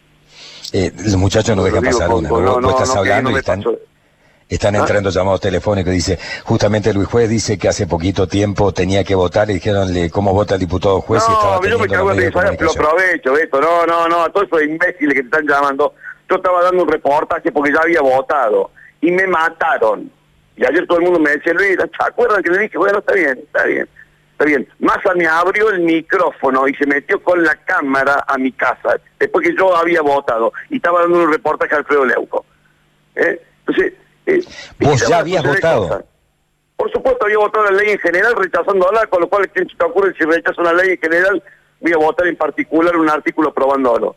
Eh, 0.73 0.91
los 0.95 1.15
muchachos 1.15 1.55
no 1.55 1.61
Lo 1.61 1.67
dejan 1.67 1.83
pasar 1.83 2.09
una, 2.13 2.29
¿no? 2.29 2.59
no, 2.59 2.69
estás 2.71 2.89
no, 2.89 2.93
que 2.95 2.99
hablando 2.99 3.29
no 3.29 3.35
y 3.37 3.39
están, 3.39 3.59
pasó. 3.63 3.77
están 4.49 4.75
¿Ah? 4.75 4.79
entrando 4.79 5.09
llamados 5.09 5.41
telefónicos. 5.41 5.93
Dice, 5.93 6.19
justamente 6.43 6.93
Luis 6.93 7.07
Juez 7.07 7.29
dice 7.29 7.57
que 7.57 7.67
hace 7.69 7.87
poquito 7.87 8.27
tiempo 8.27 8.73
tenía 8.73 9.03
que 9.03 9.15
votar 9.15 9.49
y 9.49 9.55
dijeron 9.55 9.89
cómo 10.09 10.33
vota 10.33 10.55
el 10.55 10.59
diputado 10.59 11.01
juez 11.01 11.23
y 11.27 11.31
estaba 11.31 11.57
No, 11.59 11.65
yo 11.67 11.79
me 11.79 11.87
cago 11.87 12.09
los 12.13 12.17
en 12.17 12.33
lo 12.33 12.71
aprovecho, 12.71 13.37
esto, 13.37 13.61
no, 13.61 13.85
no, 13.85 14.07
no, 14.07 14.23
a 14.23 14.29
todos 14.31 14.47
esos 14.47 14.63
imbéciles 14.63 15.13
que 15.13 15.21
te 15.21 15.27
están 15.37 15.47
llamando, 15.47 15.93
yo 16.29 16.35
estaba 16.35 16.63
dando 16.63 16.83
un 16.83 16.89
reportaje 16.89 17.51
porque 17.51 17.71
ya 17.73 17.79
había 17.81 18.01
votado 18.01 18.71
y 19.01 19.11
me 19.11 19.25
mataron. 19.27 20.11
Y 20.57 20.65
ayer 20.65 20.87
todo 20.87 20.97
el 20.97 21.03
mundo 21.05 21.19
me 21.19 21.31
decía, 21.31 21.53
Luis, 21.53 21.77
¿se 21.77 22.03
acuerdan 22.03 22.41
que 22.41 22.49
le 22.49 22.59
dije? 22.59 22.77
Bueno, 22.77 22.99
está 22.99 23.13
bien, 23.13 23.37
está 23.37 23.63
bien, 23.65 23.87
está 24.38 24.45
bien. 24.45 24.68
Massa 24.80 25.13
me 25.16 25.25
abrió 25.25 25.72
el 25.72 25.80
micrófono 25.80 26.68
y 26.68 26.75
se 26.75 26.86
metió 26.86 27.22
con 27.24 27.44
la 27.44 27.56
cámara 27.56 28.24
a 28.28 28.38
mi 28.38 28.51
casa, 28.51 29.00
después 29.19 29.48
que 29.48 29.56
yo 29.57 29.75
había 29.75 30.01
votado 30.01 30.54
y 30.69 30.75
estaba 30.75 31.01
dando 31.01 31.24
un 31.24 31.31
reportaje 31.31 31.74
a 31.74 31.80
Alfredo 31.80 32.06
Leuco. 32.06 32.45
¿Eh? 33.16 33.42
Entonces, 33.66 33.94
eh, 34.28 34.44
Vos 34.80 35.07
ya 35.07 35.18
habías 35.19 35.44
votado. 35.44 35.88
cosas. 35.88 36.04
Por 36.75 36.91
supuesto, 36.91 37.25
había 37.25 37.39
votado 37.39 37.65
la 37.65 37.72
ley 37.72 37.89
en 37.89 38.00
general 38.00 38.36
rechazándola, 38.36 39.08
con 39.08 39.22
lo 39.22 39.27
cual, 39.27 39.50
¿qué 39.50 39.62
se 39.62 39.75
te 39.75 39.84
ocurre 39.84 40.13
si 40.15 40.24
rechazo 40.24 40.62
una 40.62 40.74
ley 40.74 40.91
en 40.91 41.00
general? 41.00 41.41
Voy 41.82 41.94
a 41.94 41.98
votar 41.98 42.27
en 42.27 42.36
particular 42.36 42.96
un 42.96 43.10
artículo 43.10 43.50
aprobándolo. 43.50 44.15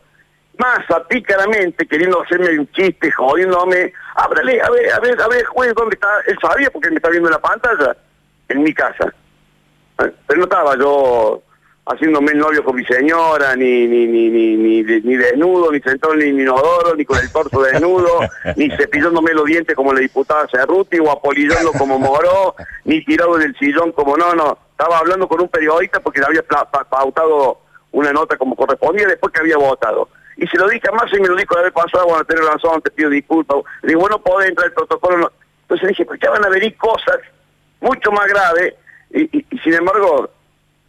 Massa, 0.59 1.03
pícaramente, 1.07 1.87
queriendo 1.87 2.21
hacerme 2.21 2.59
un 2.59 2.71
chiste, 2.73 3.09
jodiéndome, 3.11 3.91
ábrale, 4.13 4.61
a 4.61 4.69
ver, 4.69 4.93
a 4.93 4.99
ver, 4.99 5.19
a 5.19 5.27
ver, 5.27 5.45
juez, 5.45 5.73
¿dónde 5.73 5.95
está? 5.95 6.07
Él 6.27 6.37
sabía 6.39 6.69
porque 6.69 6.91
me 6.91 6.97
está 6.97 7.09
viendo 7.09 7.29
en 7.29 7.33
la 7.33 7.39
pantalla, 7.39 7.97
en 8.49 8.61
mi 8.61 8.71
casa. 8.71 9.11
Pero 9.97 10.37
no 10.37 10.43
estaba 10.43 10.77
yo 10.77 11.41
haciéndome 11.85 12.31
el 12.31 12.37
novio 12.39 12.63
con 12.63 12.75
mi 12.75 12.85
señora, 12.85 13.55
ni 13.55 13.87
ni 13.87 14.07
ni 14.07 14.29
ni 14.29 14.55
ni, 14.55 14.83
ni 14.83 15.15
desnudo, 15.17 15.71
ni 15.71 15.79
sentado 15.81 16.15
ni 16.15 16.25
inodoro, 16.25 16.95
ni 16.95 17.03
con 17.05 17.17
el 17.19 17.31
torso 17.31 17.61
desnudo, 17.61 18.19
ni 18.55 18.69
cepillándome 18.71 19.33
los 19.33 19.45
dientes 19.45 19.75
como 19.75 19.93
la 19.93 19.99
diputada 19.99 20.47
Cerruti, 20.51 20.99
o 20.99 21.11
apolillando 21.11 21.71
como 21.73 21.99
Moró, 21.99 22.55
ni 22.85 23.03
tirado 23.03 23.35
en 23.37 23.43
el 23.49 23.57
sillón 23.57 23.91
como 23.91 24.15
no, 24.17 24.33
no. 24.35 24.57
Estaba 24.71 24.99
hablando 24.99 25.27
con 25.27 25.41
un 25.41 25.49
periodista 25.49 25.99
porque 25.99 26.19
le 26.19 26.25
había 26.27 26.43
pa- 26.43 26.69
pautado 26.89 27.59
una 27.91 28.11
nota 28.13 28.37
como 28.37 28.55
correspondía 28.55 29.05
después 29.07 29.33
que 29.33 29.41
había 29.41 29.57
votado. 29.57 30.07
Y 30.37 30.47
se 30.47 30.57
lo 30.57 30.67
dije 30.69 30.87
a 30.87 30.91
Massa 30.93 31.15
y 31.17 31.19
me 31.21 31.27
lo 31.27 31.35
dijo 31.35 31.53
la 31.55 31.63
vez 31.63 31.73
pasada, 31.73 32.05
bueno, 32.05 32.23
tener 32.25 32.43
razón, 32.45 32.81
te 32.81 32.89
pido 32.89 33.09
disculpas. 33.09 33.57
Le 33.83 33.89
digo, 33.89 34.01
bueno, 34.01 34.19
podés 34.21 34.49
entrar 34.49 34.67
el 34.67 34.73
protocolo. 34.73 35.17
no. 35.17 35.31
Entonces 35.63 35.89
dije, 35.89 36.05
pues 36.05 36.19
ya 36.23 36.31
van 36.31 36.45
a 36.45 36.49
venir 36.49 36.75
cosas 36.77 37.17
mucho 37.79 38.11
más 38.11 38.25
graves 38.27 38.73
y, 39.13 39.45
sin 39.63 39.73
embargo, 39.73 40.29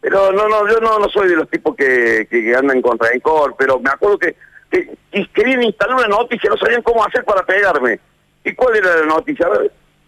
pero 0.01 0.33
no, 0.33 0.49
no, 0.49 0.69
yo 0.69 0.81
no, 0.81 0.99
no 0.99 1.09
soy 1.09 1.29
de 1.29 1.37
los 1.37 1.49
tipos 1.49 1.77
que, 1.77 2.27
que, 2.31 2.43
que 2.43 2.57
andan 2.57 2.83
contra 2.83 3.11
Encor, 3.13 3.55
pero 3.57 3.79
me 3.79 3.91
acuerdo 3.91 4.19
que, 4.19 4.37
que, 4.71 4.91
que 5.11 5.29
querían 5.29 5.63
instalar 5.63 5.97
una 5.97 6.09
noticia, 6.09 6.51
no 6.51 6.57
sabían 6.57 6.83
cómo 6.83 7.05
hacer 7.05 7.25
para 7.25 7.45
pegarme. 7.45 8.01
¿Y 8.45 8.55
cuál 8.55 8.77
era 8.77 8.97
la 8.99 9.07
noticia? 9.07 9.49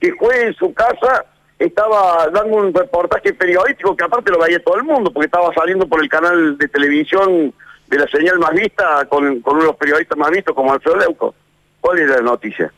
Que 0.01 0.11
juez 0.13 0.45
en 0.45 0.55
su 0.55 0.75
casa 0.75 1.25
estaba 1.59 2.29
dando 2.31 2.57
un 2.57 2.75
reportaje 2.75 3.33
periodístico 3.33 3.97
que 3.97 4.05
aparte 4.05 4.31
lo 4.31 4.41
veía 4.41 4.63
todo 4.63 4.77
el 4.77 4.85
mundo, 4.85 5.13
porque 5.13 5.27
estaba 5.27 5.53
saliendo 5.55 5.87
por 5.87 6.03
el 6.03 6.09
canal 6.09 6.59
de 6.59 6.69
televisión 6.69 7.55
de 7.87 7.99
la 7.99 8.07
señal 8.09 8.39
más 8.39 8.53
vista 8.53 9.07
con, 9.07 9.41
con 9.41 9.59
unos 9.59 9.77
periodistas 9.77 10.19
más 10.19 10.31
vistos 10.31 10.55
como 10.55 10.73
Alfredo 10.73 10.97
Leuco. 10.97 11.35
¿Cuál 11.81 11.99
era 11.99 12.17
la 12.17 12.23
noticia? 12.23 12.73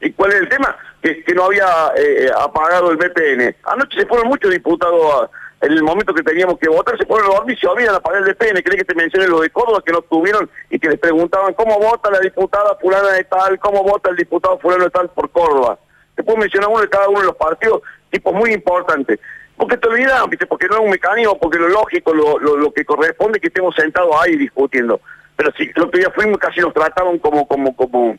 ¿Y 0.00 0.12
cuál 0.12 0.32
es 0.32 0.40
el 0.40 0.48
tema? 0.48 0.76
Que, 1.02 1.22
no 1.34 1.44
había 1.44 1.92
eh, 1.96 2.30
apagado 2.38 2.90
el 2.90 2.96
VPN. 2.96 3.54
Anoche 3.64 4.00
se 4.00 4.06
fueron 4.06 4.28
muchos 4.28 4.50
diputados 4.50 5.30
en 5.60 5.72
el 5.72 5.82
momento 5.82 6.14
que 6.14 6.22
teníamos 6.22 6.58
que 6.58 6.68
votar, 6.68 6.96
se 6.96 7.04
fueron 7.04 7.30
a 7.30 7.34
dormir 7.34 7.56
y 7.56 7.60
se 7.60 7.66
olvidan 7.66 7.94
apagar 7.94 8.22
el 8.22 8.34
VPN. 8.34 8.62
¿Crees 8.62 8.78
que 8.78 8.84
te 8.84 8.94
mencioné 8.94 9.28
lo 9.28 9.40
de 9.40 9.50
Córdoba 9.50 9.82
que 9.84 9.92
no 9.92 10.00
tuvieron 10.02 10.48
y 10.70 10.78
que 10.78 10.88
les 10.88 10.98
preguntaban 10.98 11.52
cómo 11.54 11.78
vota 11.78 12.10
la 12.10 12.20
diputada 12.20 12.76
fulana 12.80 13.10
de 13.10 13.24
tal, 13.24 13.58
cómo 13.58 13.82
vota 13.82 14.10
el 14.10 14.16
diputado 14.16 14.58
fulano 14.58 14.84
de 14.84 14.90
tal 14.90 15.10
por 15.10 15.30
Córdoba? 15.30 15.78
Te 16.14 16.22
puedo 16.22 16.38
mencionar 16.38 16.70
uno 16.70 16.80
de 16.80 16.88
cada 16.88 17.08
uno 17.08 17.20
de 17.20 17.26
los 17.26 17.36
partidos, 17.36 17.82
tipos 18.10 18.34
muy 18.34 18.52
importantes. 18.52 19.20
Porque 19.56 19.76
te 19.76 19.88
olvidan, 19.88 20.30
porque 20.48 20.68
no 20.68 20.76
es 20.76 20.80
un 20.80 20.90
mecanismo, 20.90 21.38
porque 21.38 21.58
lo 21.58 21.68
lógico, 21.68 22.14
lo, 22.14 22.38
lo, 22.38 22.72
que 22.72 22.82
corresponde 22.82 23.36
es 23.36 23.42
que 23.42 23.48
estemos 23.48 23.74
sentados 23.74 24.16
ahí 24.18 24.36
discutiendo. 24.36 24.98
Pero 25.36 25.52
si 25.52 25.64
el 25.64 25.82
otro 25.82 25.98
día 25.98 26.10
fuimos, 26.10 26.38
casi 26.38 26.60
nos 26.60 26.72
trataban 26.72 27.18
como, 27.18 27.46
como, 27.46 27.76
como, 27.76 28.16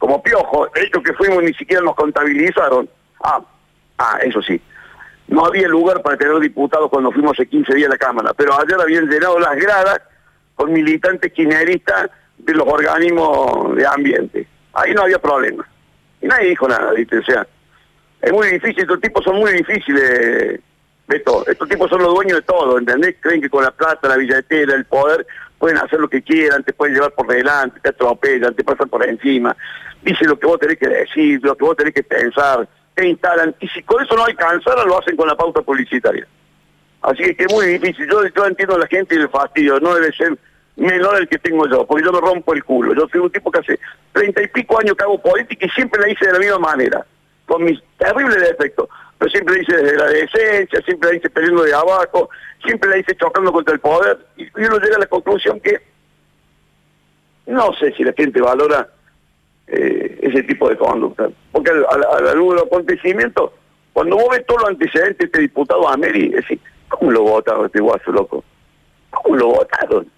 como 0.00 0.20
piojo. 0.22 0.68
Esto 0.74 1.00
que 1.00 1.12
fuimos 1.12 1.44
ni 1.44 1.52
siquiera 1.54 1.82
nos 1.82 1.94
contabilizaron. 1.94 2.88
Ah, 3.22 3.40
ah, 3.98 4.18
eso 4.22 4.42
sí. 4.42 4.60
No 5.28 5.44
había 5.44 5.68
lugar 5.68 6.02
para 6.02 6.16
tener 6.16 6.36
diputados 6.40 6.90
cuando 6.90 7.12
fuimos 7.12 7.32
hace 7.32 7.46
15 7.46 7.74
días 7.74 7.88
a 7.88 7.92
la 7.92 7.98
Cámara, 7.98 8.34
pero 8.34 8.58
ayer 8.58 8.80
habían 8.80 9.08
llenado 9.08 9.38
las 9.38 9.54
gradas 9.56 10.00
con 10.56 10.72
militantes 10.72 11.32
quineristas 11.32 12.10
de 12.38 12.54
los 12.54 12.66
organismos 12.66 13.76
de 13.76 13.86
ambiente. 13.86 14.48
Ahí 14.72 14.92
no 14.94 15.02
había 15.02 15.20
problema. 15.20 15.68
Y 16.20 16.26
nadie 16.26 16.48
dijo 16.48 16.66
nada, 16.66 16.92
¿viste? 16.92 17.18
O 17.18 17.22
sea, 17.22 17.46
es 18.22 18.32
muy 18.32 18.48
difícil, 18.48 18.80
estos 18.80 19.00
tipos 19.00 19.22
son 19.22 19.36
muy 19.36 19.52
difíciles, 19.52 20.60
Beto. 21.06 21.46
Estos 21.46 21.68
tipos 21.68 21.90
son 21.90 22.02
los 22.02 22.14
dueños 22.14 22.38
de 22.38 22.42
todo, 22.42 22.78
¿entendés? 22.78 23.16
Creen 23.20 23.42
que 23.42 23.50
con 23.50 23.62
la 23.62 23.70
plata, 23.70 24.08
la 24.08 24.16
billetera, 24.16 24.74
el 24.74 24.86
poder, 24.86 25.26
pueden 25.60 25.76
hacer 25.76 26.00
lo 26.00 26.08
que 26.08 26.22
quieran, 26.22 26.64
te 26.64 26.72
pueden 26.72 26.94
llevar 26.94 27.12
por 27.12 27.26
delante, 27.26 27.80
te 27.80 27.90
atropellan, 27.90 28.54
te 28.54 28.64
pasan 28.64 28.88
por 28.88 29.06
encima, 29.06 29.54
dicen 30.02 30.26
lo 30.26 30.38
que 30.38 30.46
vos 30.46 30.58
tenés 30.58 30.78
que 30.78 30.88
decir, 30.88 31.38
lo 31.42 31.54
que 31.54 31.64
vos 31.64 31.76
tenés 31.76 31.92
que 31.92 32.02
pensar, 32.02 32.66
te 32.94 33.06
instalan, 33.06 33.54
y 33.60 33.68
si 33.68 33.82
con 33.82 34.02
eso 34.02 34.16
no 34.16 34.24
alcanzara, 34.24 34.84
lo 34.84 34.98
hacen 34.98 35.16
con 35.16 35.28
la 35.28 35.36
pauta 35.36 35.60
publicitaria. 35.60 36.26
Así 37.02 37.34
que 37.34 37.44
es 37.44 37.52
muy 37.52 37.66
difícil, 37.66 38.08
yo, 38.10 38.26
yo 38.26 38.46
entiendo 38.46 38.76
a 38.76 38.78
la 38.78 38.86
gente 38.86 39.14
y 39.14 39.18
el 39.18 39.28
fastidio, 39.28 39.78
no 39.80 39.94
debe 39.94 40.10
ser 40.12 40.34
menor 40.76 41.20
el 41.20 41.28
que 41.28 41.38
tengo 41.38 41.68
yo, 41.68 41.86
porque 41.86 42.06
yo 42.06 42.12
me 42.12 42.20
rompo 42.20 42.54
el 42.54 42.64
culo. 42.64 42.94
Yo 42.94 43.06
soy 43.12 43.20
un 43.20 43.30
tipo 43.30 43.50
que 43.50 43.58
hace 43.58 43.78
treinta 44.12 44.42
y 44.42 44.48
pico 44.48 44.80
años 44.80 44.96
que 44.96 45.04
hago 45.04 45.20
política 45.20 45.66
y 45.66 45.70
siempre 45.70 46.00
la 46.00 46.08
hice 46.08 46.24
de 46.24 46.32
la 46.32 46.38
misma 46.38 46.58
manera, 46.58 47.04
con 47.44 47.62
mis 47.64 47.78
terribles 47.98 48.40
defectos 48.40 48.88
pero 49.20 49.30
siempre 49.32 49.54
la 49.56 49.60
hice 49.60 49.76
desde 49.76 49.96
la 49.98 50.06
decencia, 50.06 50.80
siempre 50.80 51.10
la 51.10 51.16
hice 51.16 51.28
peleando 51.28 51.62
de 51.62 51.74
abajo, 51.74 52.30
siempre 52.64 52.88
la 52.88 52.96
hice 52.96 53.14
chocando 53.16 53.52
contra 53.52 53.74
el 53.74 53.80
poder, 53.80 54.18
y 54.38 54.48
uno 54.56 54.78
llega 54.78 54.96
a 54.96 55.00
la 55.00 55.06
conclusión 55.06 55.60
que 55.60 55.78
no 57.44 57.70
sé 57.74 57.92
si 57.92 58.02
la 58.02 58.14
gente 58.14 58.40
valora 58.40 58.88
eh, 59.66 60.18
ese 60.22 60.42
tipo 60.44 60.70
de 60.70 60.78
conducta, 60.78 61.28
porque 61.52 61.70
a 61.70 62.20
la 62.22 62.32
luz 62.32 62.54
del 62.54 62.64
acontecimiento, 62.64 63.52
cuando 63.92 64.16
vos 64.16 64.28
ves 64.30 64.46
todos 64.46 64.62
los 64.62 64.70
antecedentes 64.70 65.18
de 65.18 65.24
este 65.26 65.40
diputado 65.40 65.86
Ameri, 65.86 66.30
decís, 66.30 66.58
¿cómo 66.88 67.10
lo 67.10 67.20
votaron 67.20 67.66
este 67.66 67.80
guaso 67.80 68.10
loco? 68.12 68.42
¿Cómo 69.10 69.36
lo 69.36 69.48
votaron? 69.48 70.10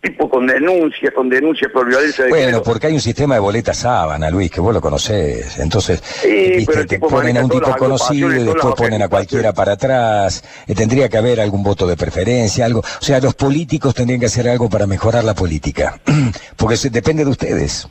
Tipo 0.00 0.28
con 0.28 0.46
denuncias, 0.46 1.12
con 1.12 1.28
denuncias 1.28 1.70
por 1.72 1.86
violencia 1.86 2.24
de 2.24 2.30
Bueno, 2.30 2.62
porque 2.62 2.88
hay 2.88 2.94
un 2.94 3.00
sistema 3.00 3.34
de 3.34 3.40
boleta 3.40 3.74
sábana, 3.74 4.30
Luis, 4.30 4.50
que 4.50 4.60
vos 4.60 4.72
lo 4.72 4.80
conocés. 4.80 5.58
Entonces, 5.58 6.02
te 6.22 6.98
ponen 6.98 7.36
a 7.38 7.44
un 7.44 7.50
tipo 7.50 7.74
conocido 7.76 8.32
y 8.34 8.44
después 8.44 8.74
ponen 8.74 9.02
a 9.02 9.08
cualquiera 9.08 9.52
para 9.52 9.72
atrás. 9.72 10.44
Eh, 10.66 10.74
tendría 10.74 11.08
que 11.08 11.18
haber 11.18 11.40
algún 11.40 11.62
voto 11.62 11.86
de 11.86 11.96
preferencia, 11.96 12.64
algo. 12.64 12.80
O 12.80 13.04
sea, 13.04 13.20
los 13.20 13.34
políticos 13.34 13.94
tendrían 13.94 14.20
que 14.20 14.26
hacer 14.26 14.48
algo 14.48 14.68
para 14.68 14.86
mejorar 14.86 15.24
la 15.24 15.34
política. 15.34 16.00
porque 16.56 16.76
se, 16.76 16.90
depende 16.90 17.24
de 17.24 17.30
ustedes 17.30 17.88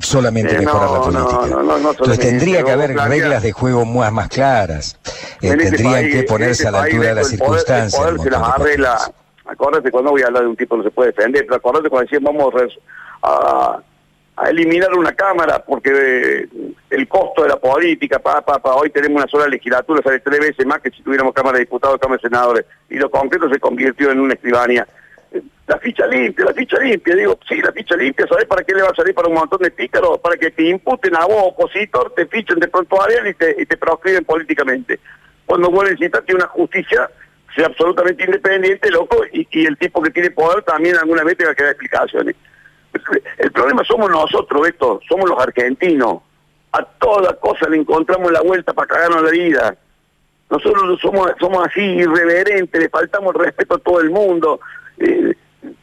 solamente 0.00 0.54
eh, 0.54 0.58
mejorar 0.58 0.90
la 0.90 1.00
política. 1.00 1.90
Entonces 1.90 2.18
tendría 2.18 2.62
que 2.64 2.70
haber 2.70 2.96
reglas 2.96 3.42
de 3.42 3.52
juego 3.52 3.84
más, 3.84 4.12
más 4.12 4.28
claras. 4.28 4.98
Eh, 5.40 5.48
este 5.48 5.56
tendrían 5.56 6.10
que 6.10 6.22
ponerse 6.24 6.66
a 6.66 6.70
la 6.70 6.82
altura 6.82 7.08
de 7.08 7.14
las 7.14 7.28
circunstancias. 7.28 8.02
Acuérdate 9.52 9.90
cuando 9.90 10.12
voy 10.12 10.22
a 10.22 10.28
hablar 10.28 10.44
de 10.44 10.48
un 10.48 10.56
tipo 10.56 10.74
que 10.74 10.78
no 10.78 10.84
se 10.84 10.90
puede 10.90 11.12
defender, 11.12 11.44
pero 11.44 11.56
acuérdate 11.56 11.90
cuando 11.90 12.04
decían 12.04 12.24
vamos 12.24 12.54
a, 13.22 13.82
eliminar 14.48 14.92
una 14.94 15.12
cámara 15.12 15.62
porque 15.62 16.48
el 16.88 17.08
costo 17.08 17.42
de 17.42 17.50
la 17.50 17.56
política, 17.56 18.18
pa, 18.18 18.40
pa, 18.40 18.58
pa, 18.58 18.74
hoy 18.74 18.88
tenemos 18.88 19.22
una 19.22 19.30
sola 19.30 19.46
legislatura, 19.46 20.00
sale 20.02 20.20
tres 20.20 20.40
veces 20.40 20.66
más 20.66 20.80
que 20.80 20.90
si 20.90 21.02
tuviéramos 21.02 21.34
Cámara 21.34 21.58
de 21.58 21.64
Diputados, 21.64 22.00
Cámara 22.00 22.18
de 22.20 22.28
Senadores, 22.28 22.64
y 22.88 22.96
lo 22.96 23.10
concreto 23.10 23.48
se 23.50 23.60
convirtió 23.60 24.10
en 24.10 24.20
una 24.20 24.34
escribanía. 24.34 24.88
La 25.66 25.78
ficha 25.78 26.06
limpia, 26.06 26.46
la 26.46 26.54
ficha 26.54 26.78
limpia, 26.78 27.14
digo, 27.14 27.38
sí, 27.46 27.60
la 27.60 27.72
ficha 27.72 27.94
limpia, 27.94 28.26
¿sabes 28.26 28.46
para 28.46 28.64
qué 28.64 28.74
le 28.74 28.82
va 28.82 28.88
a 28.88 28.94
salir 28.94 29.14
para 29.14 29.28
un 29.28 29.34
montón 29.34 29.60
de 29.60 29.70
pícaros? 29.70 30.18
Para 30.18 30.36
que 30.36 30.50
te 30.50 30.66
imputen 30.66 31.14
a 31.14 31.26
vos, 31.26 31.44
opositor, 31.48 32.12
te 32.14 32.26
fichen 32.26 32.58
de 32.58 32.68
pronto 32.68 33.00
a 33.00 33.28
y 33.28 33.34
te, 33.34 33.54
y 33.62 33.66
te 33.66 33.76
proscriben 33.76 34.24
políticamente. 34.24 34.98
Cuando 35.46 35.70
vos 35.70 35.84
necesitas 35.84 36.22
una 36.34 36.46
justicia 36.48 37.08
sea 37.54 37.66
absolutamente 37.66 38.24
independiente, 38.24 38.90
loco, 38.90 39.22
y, 39.32 39.46
el 39.66 39.76
tipo 39.76 40.02
que 40.02 40.10
tiene 40.10 40.30
poder 40.30 40.62
también 40.62 40.96
alguna 40.96 41.22
vez 41.24 41.36
tenga 41.36 41.54
que 41.54 41.62
dar 41.62 41.72
explicaciones. 41.72 42.36
El 43.38 43.52
problema 43.52 43.82
somos 43.84 44.10
nosotros, 44.10 44.68
esto, 44.68 45.00
somos 45.08 45.28
los 45.28 45.38
argentinos. 45.40 46.22
A 46.72 46.84
toda 46.84 47.34
cosa 47.38 47.68
le 47.68 47.78
encontramos 47.78 48.32
la 48.32 48.40
vuelta 48.40 48.72
para 48.72 48.88
cagarnos 48.88 49.22
la 49.22 49.30
vida. 49.30 49.76
Nosotros 50.50 51.00
somos, 51.00 51.30
somos 51.38 51.66
así 51.66 51.80
irreverentes, 51.80 52.80
le 52.80 52.88
faltamos 52.88 53.34
respeto 53.34 53.74
a 53.74 53.78
todo 53.78 54.00
el 54.00 54.10
mundo. 54.10 54.60
Eh, 54.98 55.34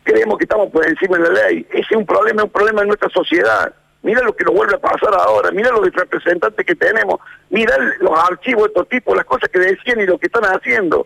creemos 0.03 0.37
que 0.37 0.45
estamos 0.45 0.69
por 0.71 0.87
encima 0.87 1.17
de 1.17 1.23
la 1.23 1.47
ley. 1.47 1.67
Ese 1.69 1.87
es 1.91 1.97
un 1.97 2.05
problema, 2.05 2.43
un 2.43 2.49
problema 2.49 2.81
en 2.81 2.87
nuestra 2.87 3.09
sociedad. 3.09 3.73
Mira 4.01 4.21
lo 4.23 4.35
que 4.35 4.45
nos 4.45 4.53
vuelve 4.53 4.75
a 4.75 4.79
pasar 4.79 5.13
ahora, 5.13 5.51
mira 5.51 5.71
los 5.71 5.91
representantes 5.91 6.65
que 6.65 6.75
tenemos, 6.75 7.19
mira 7.49 7.75
los 7.99 8.17
archivos 8.17 8.63
de 8.63 8.67
estos 8.69 8.87
tipos, 8.87 9.15
las 9.15 9.25
cosas 9.25 9.49
que 9.49 9.59
decían 9.59 9.99
y 9.99 10.05
lo 10.05 10.17
que 10.17 10.27
están 10.27 10.45
haciendo 10.45 11.05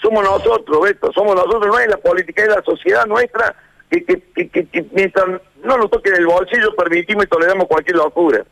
somos 0.00 0.24
nosotros, 0.24 0.82
Beto, 0.82 1.12
somos 1.12 1.34
nosotros, 1.34 1.66
no 1.66 1.78
es 1.78 1.88
la 1.88 1.96
política, 1.96 2.42
es 2.42 2.48
la 2.48 2.62
sociedad 2.62 3.06
nuestra 3.06 3.54
que, 3.90 4.04
que, 4.04 4.48
que, 4.48 4.86
mientras 4.92 5.26
no 5.62 5.78
nos 5.78 5.90
toque 5.90 6.10
el 6.10 6.26
bolsillo 6.26 6.74
permitimos 6.74 7.24
y 7.24 7.28
toleramos 7.28 7.66
cualquier 7.66 7.96
locura. 7.96 8.44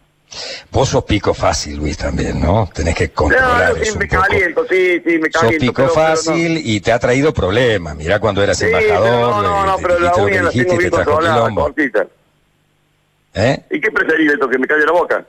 Vos 0.70 0.88
sos 0.88 1.04
pico 1.04 1.34
fácil, 1.34 1.76
Luis, 1.76 1.98
también, 1.98 2.40
¿no? 2.40 2.68
Tenés 2.72 2.94
que 2.94 3.10
controlar 3.10 3.76
no, 3.76 3.84
sí, 3.84 3.98
me 3.98 4.08
caliento, 4.08 4.64
sí, 4.68 5.02
sí, 5.04 5.18
me 5.18 5.28
caliento. 5.28 5.38
Sos 5.38 5.56
pico 5.58 5.88
fácil 5.88 6.60
y 6.64 6.80
te 6.80 6.90
ha 6.90 6.98
traído 6.98 7.34
problemas. 7.34 7.94
Mirá 7.96 8.18
cuando 8.18 8.42
eras 8.42 8.60
embajador. 8.62 9.10
no, 9.10 9.42
no, 9.42 9.66
no, 9.66 9.76
pero 9.76 9.98
la 9.98 10.14
uña 10.16 10.42
la 10.44 10.50
tengo 10.50 10.78
bien 10.78 10.90
controlada, 10.90 11.54
cortita. 11.54 12.06
¿Eh? 13.34 13.62
¿Y 13.70 13.80
qué 13.80 13.90
preferís, 13.90 14.32
esto, 14.32 14.48
que 14.48 14.58
me 14.58 14.66
calle 14.66 14.86
la 14.86 14.92
boca? 14.92 15.26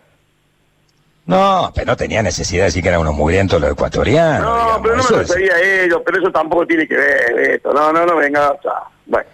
No, 1.26 1.72
pero 1.74 1.88
no 1.88 1.98
tenía 1.98 2.22
necesidad 2.22 2.64
de 2.64 2.66
decir 2.66 2.84
que 2.84 2.90
eran 2.90 3.02
unos 3.02 3.16
mugrientos 3.16 3.60
los 3.62 3.72
ecuatorianos. 3.72 4.42
No, 4.42 4.82
pero 4.82 4.98
no 4.98 5.04
me 5.10 5.18
refería 5.20 5.56
a 5.56 5.62
ellos, 5.62 6.02
pero 6.06 6.22
eso 6.22 6.32
tampoco 6.32 6.68
tiene 6.68 6.86
que 6.86 6.96
ver 6.96 7.40
esto. 7.52 7.72
No, 7.72 7.94
no, 7.94 8.06
no, 8.06 8.18
venga, 8.18 8.54
bueno. 9.06 9.26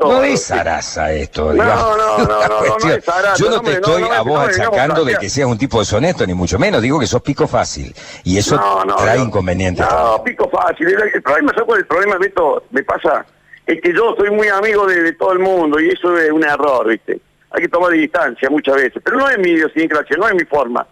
no 0.00 0.22
es 0.24 0.44
zaraza 0.44 1.12
esto, 1.12 1.52
digamos. 1.52 1.96
No, 1.96 1.96
no, 1.96 2.18
no, 2.26 2.48
no, 2.48 2.76
no, 2.76 2.90
es 2.90 3.04
zaraza, 3.04 3.36
Yo 3.36 3.50
no 3.50 3.60
te 3.60 3.74
estoy 3.74 4.02
a 4.02 4.22
vos 4.22 4.48
achacando 4.48 5.04
de 5.04 5.14
que 5.14 5.30
seas 5.30 5.46
un 5.46 5.58
tipo 5.58 5.78
deshonesto, 5.78 6.26
ni 6.26 6.34
mucho 6.34 6.58
menos. 6.58 6.82
Digo 6.82 6.98
que 6.98 7.06
sos 7.06 7.22
pico 7.22 7.46
fácil. 7.46 7.94
Y 8.24 8.36
eso 8.36 8.60
trae 8.98 9.20
inconvenientes. 9.20 9.86
No, 9.88 10.24
pico 10.24 10.50
fácil. 10.50 10.88
El, 10.88 11.22
problema, 11.22 11.52
¿sabes 11.52 11.66
cuál 11.66 11.78
el 11.78 11.86
problema, 11.86 12.16
esto 12.20 12.64
Me 12.72 12.82
pasa, 12.82 13.24
es 13.64 13.80
que 13.80 13.94
yo 13.94 14.16
soy 14.18 14.30
muy 14.32 14.48
amigo 14.48 14.86
de, 14.86 15.00
de, 15.04 15.12
todo 15.12 15.32
el 15.32 15.38
mundo 15.38 15.78
y 15.78 15.88
eso 15.90 16.18
es 16.18 16.32
un 16.32 16.42
error, 16.42 16.88
¿viste? 16.88 17.20
Hay 17.52 17.62
que 17.62 17.68
tomar 17.68 17.92
distancia 17.92 18.50
muchas 18.50 18.74
veces. 18.74 19.00
Pero 19.04 19.18
no 19.18 19.30
es 19.30 19.38
mi 19.38 19.50
idiosincrasia, 19.50 20.16
no 20.16 20.26
es 20.26 20.34
mi 20.34 20.44
forma 20.44 20.84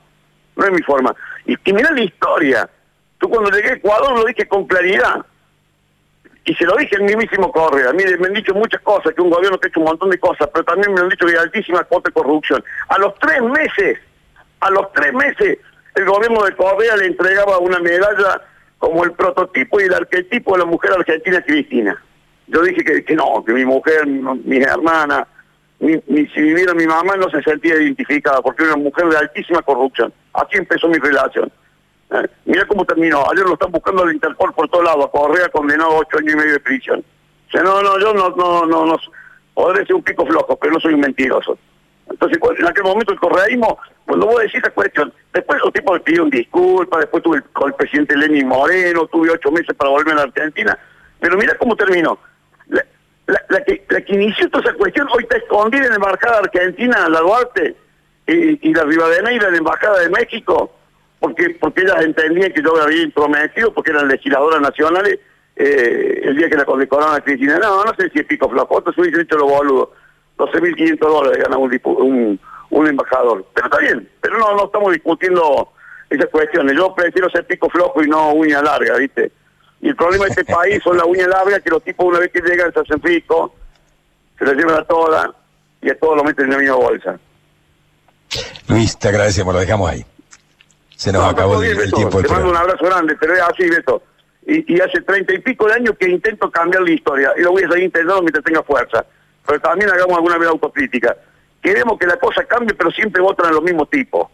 no 0.61 0.67
es 0.67 0.73
mi 0.73 0.83
forma. 0.83 1.15
Y, 1.47 1.57
y 1.65 1.73
mira 1.73 1.91
la 1.91 2.03
historia. 2.03 2.71
Tú 3.19 3.29
cuando 3.29 3.51
llegué 3.51 3.71
a 3.71 3.75
Ecuador 3.75 4.19
lo 4.19 4.25
dije 4.25 4.47
con 4.47 4.67
claridad. 4.67 5.25
Y 6.45 6.55
se 6.55 6.65
lo 6.65 6.77
dije 6.77 6.97
al 6.97 7.03
mismísimo 7.03 7.53
Correa. 7.53 7.93
Mire, 7.93 8.17
me 8.17 8.29
han 8.29 8.35
dicho 8.35 8.55
muchas 8.55 8.81
cosas, 8.81 9.15
que 9.15 9.21
un 9.21 9.31
gobierno 9.31 9.59
que 9.59 9.67
ha 9.67 9.71
hecho 9.71 9.81
un 9.81 9.87
montón 9.87 10.11
de 10.11 10.19
cosas, 10.19 10.49
pero 10.53 10.65
también 10.65 10.93
me 10.95 11.01
han 11.01 11.09
dicho 11.09 11.27
que 11.27 11.33
hay 11.33 11.39
altísima 11.39 11.85
cuota 11.85 12.09
de 12.09 12.15
corrupción. 12.15 12.65
A 12.89 12.99
los 12.99 13.15
tres 13.19 13.43
meses, 13.43 13.99
a 14.61 14.71
los 14.71 14.93
tres 14.93 15.13
meses, 15.13 15.59
el 15.95 16.05
gobierno 16.07 16.43
de 16.45 16.57
Correa 16.57 16.97
le 16.97 17.07
entregaba 17.07 17.59
una 17.59 17.79
medalla 17.79 18.43
como 18.79 19.05
el 19.05 19.13
prototipo 19.13 19.81
y 19.81 19.85
el 19.85 19.95
arquetipo 19.95 20.53
de 20.53 20.61
la 20.61 20.65
mujer 20.65 20.93
argentina 20.93 21.43
Cristina. 21.43 22.03
Yo 22.47 22.63
dije 22.63 23.05
que 23.05 23.15
no, 23.15 23.45
que 23.45 23.53
mi 23.53 23.65
mujer, 23.65 24.07
mi 24.07 24.57
hermana, 24.57 25.29
ni, 25.81 26.27
si 26.27 26.41
viviera 26.41 26.75
mi 26.75 26.87
mamá 26.87 27.17
no 27.17 27.31
se 27.31 27.43
sentía 27.43 27.75
identificada 27.75 28.43
porque 28.43 28.65
era 28.65 28.75
una 28.75 28.85
mujer 28.85 29.07
de 29.07 29.17
altísima 29.17 29.63
corrupción. 29.63 30.13
Así 30.35 30.59
empezó 30.59 30.89
mi 30.89 30.99
relación. 30.99 31.51
Eh, 32.11 32.29
mira 32.45 32.67
cómo 32.67 32.85
terminó. 32.85 33.25
Ayer 33.31 33.47
lo 33.47 33.55
están 33.55 33.73
buscando 33.73 34.03
al 34.03 34.13
Interpol 34.13 34.53
por 34.53 34.69
todos 34.69 34.85
lados. 34.85 35.09
Correa 35.11 35.49
condenado 35.49 35.93
a 35.93 35.99
ocho 35.99 36.19
años 36.19 36.35
y 36.35 36.37
medio 36.37 36.53
de 36.53 36.61
prisión. 36.61 37.03
O 37.49 37.51
sea, 37.51 37.63
no, 37.63 37.83
no, 37.83 37.99
yo 37.99 38.13
no, 38.13 38.29
no, 38.31 38.67
no, 38.67 38.87
no, 38.87 38.97
podré 39.55 39.87
ser 39.87 39.97
un 39.97 40.03
pico 40.03 40.27
flojo, 40.27 40.57
pero 40.57 40.75
no 40.75 40.81
soy 40.81 40.95
un 40.95 41.01
mentiroso. 41.01 41.59
Entonces, 42.09 42.39
en 42.59 42.67
aquel 42.67 42.85
momento 42.85 43.13
el 43.13 43.21
correísmo, 43.21 43.79
cuando 44.05 44.27
vos 44.27 44.41
decís 44.41 44.57
esa 44.57 44.71
cuestión, 44.71 45.13
después 45.33 45.61
los 45.63 45.73
tipos 45.73 46.01
me 46.05 46.21
un 46.21 46.31
disculpa, 46.31 46.99
después 46.99 47.23
tuve 47.23 47.41
con 47.53 47.69
el 47.69 47.75
presidente 47.75 48.17
Lenin 48.17 48.49
Moreno, 48.49 49.07
tuve 49.07 49.31
ocho 49.31 49.51
meses 49.51 49.75
para 49.77 49.91
volver 49.91 50.13
a 50.15 50.17
la 50.17 50.23
Argentina, 50.23 50.77
pero 51.21 51.37
mira 51.37 51.57
cómo 51.57 51.77
terminó 51.77 52.19
la, 53.27 53.65
que, 53.65 53.85
inició 54.09 54.49
toda 54.51 54.65
esa 54.65 54.75
cuestión 54.75 55.09
hoy 55.13 55.23
está 55.23 55.37
escondida 55.37 55.85
en 55.85 55.91
la 55.91 55.97
embajada 55.97 56.39
argentina, 56.39 57.09
la 57.09 57.21
Duarte, 57.21 57.77
y, 58.27 58.75
la 58.75 58.85
Rivadeneira 58.85 59.49
y 59.49 59.51
la 59.53 59.59
Embajada 59.59 60.01
de 60.01 60.11
México, 60.11 60.73
porque 61.19 61.51
porque 61.61 61.83
ellas 61.83 62.05
entendían 62.05 62.53
que 62.53 62.63
yo 62.63 62.73
me 62.75 62.81
había 62.81 63.03
intrometido, 63.03 63.73
porque 63.73 63.91
eran 63.91 64.09
legisladoras 64.09 64.61
nacionales, 64.61 65.19
eh, 65.57 66.21
el 66.25 66.37
día 66.37 66.49
que 66.49 66.57
la 66.57 66.65
condecoraron 66.65 67.15
a 67.15 67.21
Cristina. 67.21 67.59
No, 67.59 67.85
no 67.85 67.95
sé 67.99 68.09
si 68.11 68.21
es 68.21 68.27
pico 68.27 68.49
flaco, 68.49 68.77
otros 68.77 68.97
hubiesen 68.99 69.23
dicho 69.23 69.37
los 69.37 69.51
boludos. 69.51 69.91
12.500 70.39 70.99
dólares 70.99 71.43
gana 71.43 71.59
un, 71.59 71.81
un, 71.85 72.41
un 72.71 72.87
embajador. 72.87 73.45
Pero 73.53 73.67
está 73.67 73.79
bien, 73.79 74.09
pero 74.21 74.39
no, 74.39 74.57
no 74.57 74.65
estamos 74.65 74.93
discutiendo 74.93 75.73
esas 76.09 76.27
cuestiones. 76.27 76.77
Yo 76.77 76.95
prefiero 76.95 77.29
ser 77.31 77.47
pico 77.47 77.69
flojo 77.69 78.03
y 78.03 78.09
no 78.09 78.33
uña 78.33 78.63
larga, 78.63 78.97
¿viste? 78.97 79.33
Y 79.81 79.89
el 79.89 79.97
problema 79.97 80.27
de 80.27 80.31
este 80.31 80.45
país 80.53 80.83
son 80.83 80.97
las 80.97 81.07
uñas 81.07 81.29
largas, 81.29 81.61
que 81.61 81.71
los 81.71 81.83
tipos 81.83 82.07
una 82.07 82.19
vez 82.19 82.31
que 82.33 82.41
llegan 82.41 82.73
se 82.73 82.81
hacen 82.81 83.01
pico, 83.01 83.55
se 84.39 84.45
las 84.45 84.55
llevan 84.55 84.81
a 84.81 84.85
todas 84.85 85.31
y 85.83 85.91
a 85.91 85.99
todos 85.99 86.17
lo 86.17 86.25
meten 86.25 86.47
en 86.47 86.51
la 86.53 86.59
misma 86.59 86.77
bolsa. 86.77 87.19
Luis, 88.69 88.99
te 88.99 89.09
agradecemos, 89.09 89.55
lo 89.55 89.61
dejamos 89.61 89.91
ahí. 89.91 90.05
Se 90.95 91.13
nos 91.13 91.25
acabó 91.25 91.63
el, 91.63 91.93
tiempo. 91.93 92.23
Te 92.23 92.29
mando 92.29 92.51
un 92.51 92.57
abrazo 92.57 92.85
grande, 92.85 93.17
pero 93.19 93.35
es 93.35 93.41
así, 93.41 93.69
Beto. 93.69 94.03
Y, 94.47 94.75
y 94.75 94.81
hace 94.81 95.01
treinta 95.01 95.33
y 95.33 95.39
pico 95.39 95.67
de 95.67 95.75
años 95.75 95.97
que 95.99 96.09
intento 96.09 96.51
cambiar 96.51 96.83
la 96.83 96.91
historia, 96.91 97.33
y 97.39 97.43
lo 97.43 97.53
voy 97.53 97.63
a 97.63 97.69
seguir 97.69 97.85
intentando 97.85 98.21
mientras 98.21 98.45
tenga 98.45 98.63
fuerza. 98.63 99.05
Pero 99.47 99.61
también 99.61 99.91
hagamos 99.91 100.17
alguna 100.17 100.37
vez 100.37 100.49
autocrítica. 100.49 101.17
Queremos 101.63 101.99
que 101.99 102.07
la 102.07 102.17
cosa 102.19 102.45
cambie, 102.45 102.75
pero 102.75 102.91
siempre 102.91 103.23
votan 103.23 103.47
a 103.47 103.53
los 103.53 103.63
mismos 103.63 103.89
tipos. 103.91 104.29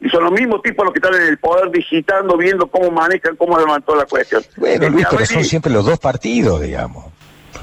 Y 0.00 0.08
son 0.10 0.24
los 0.24 0.32
mismos 0.32 0.62
tipos 0.62 0.84
los 0.84 0.92
que 0.92 1.00
están 1.00 1.14
en 1.14 1.28
el 1.28 1.38
poder 1.38 1.70
digitando, 1.70 2.36
viendo 2.36 2.68
cómo 2.68 2.90
manejan, 2.90 3.34
cómo 3.36 3.58
levantó 3.58 3.96
la 3.96 4.04
cuestión. 4.04 4.42
Bueno, 4.56 4.88
Luis, 4.90 5.06
pero 5.10 5.26
son 5.26 5.44
siempre 5.44 5.72
los 5.72 5.84
dos 5.84 5.98
partidos, 5.98 6.60
digamos. 6.60 7.06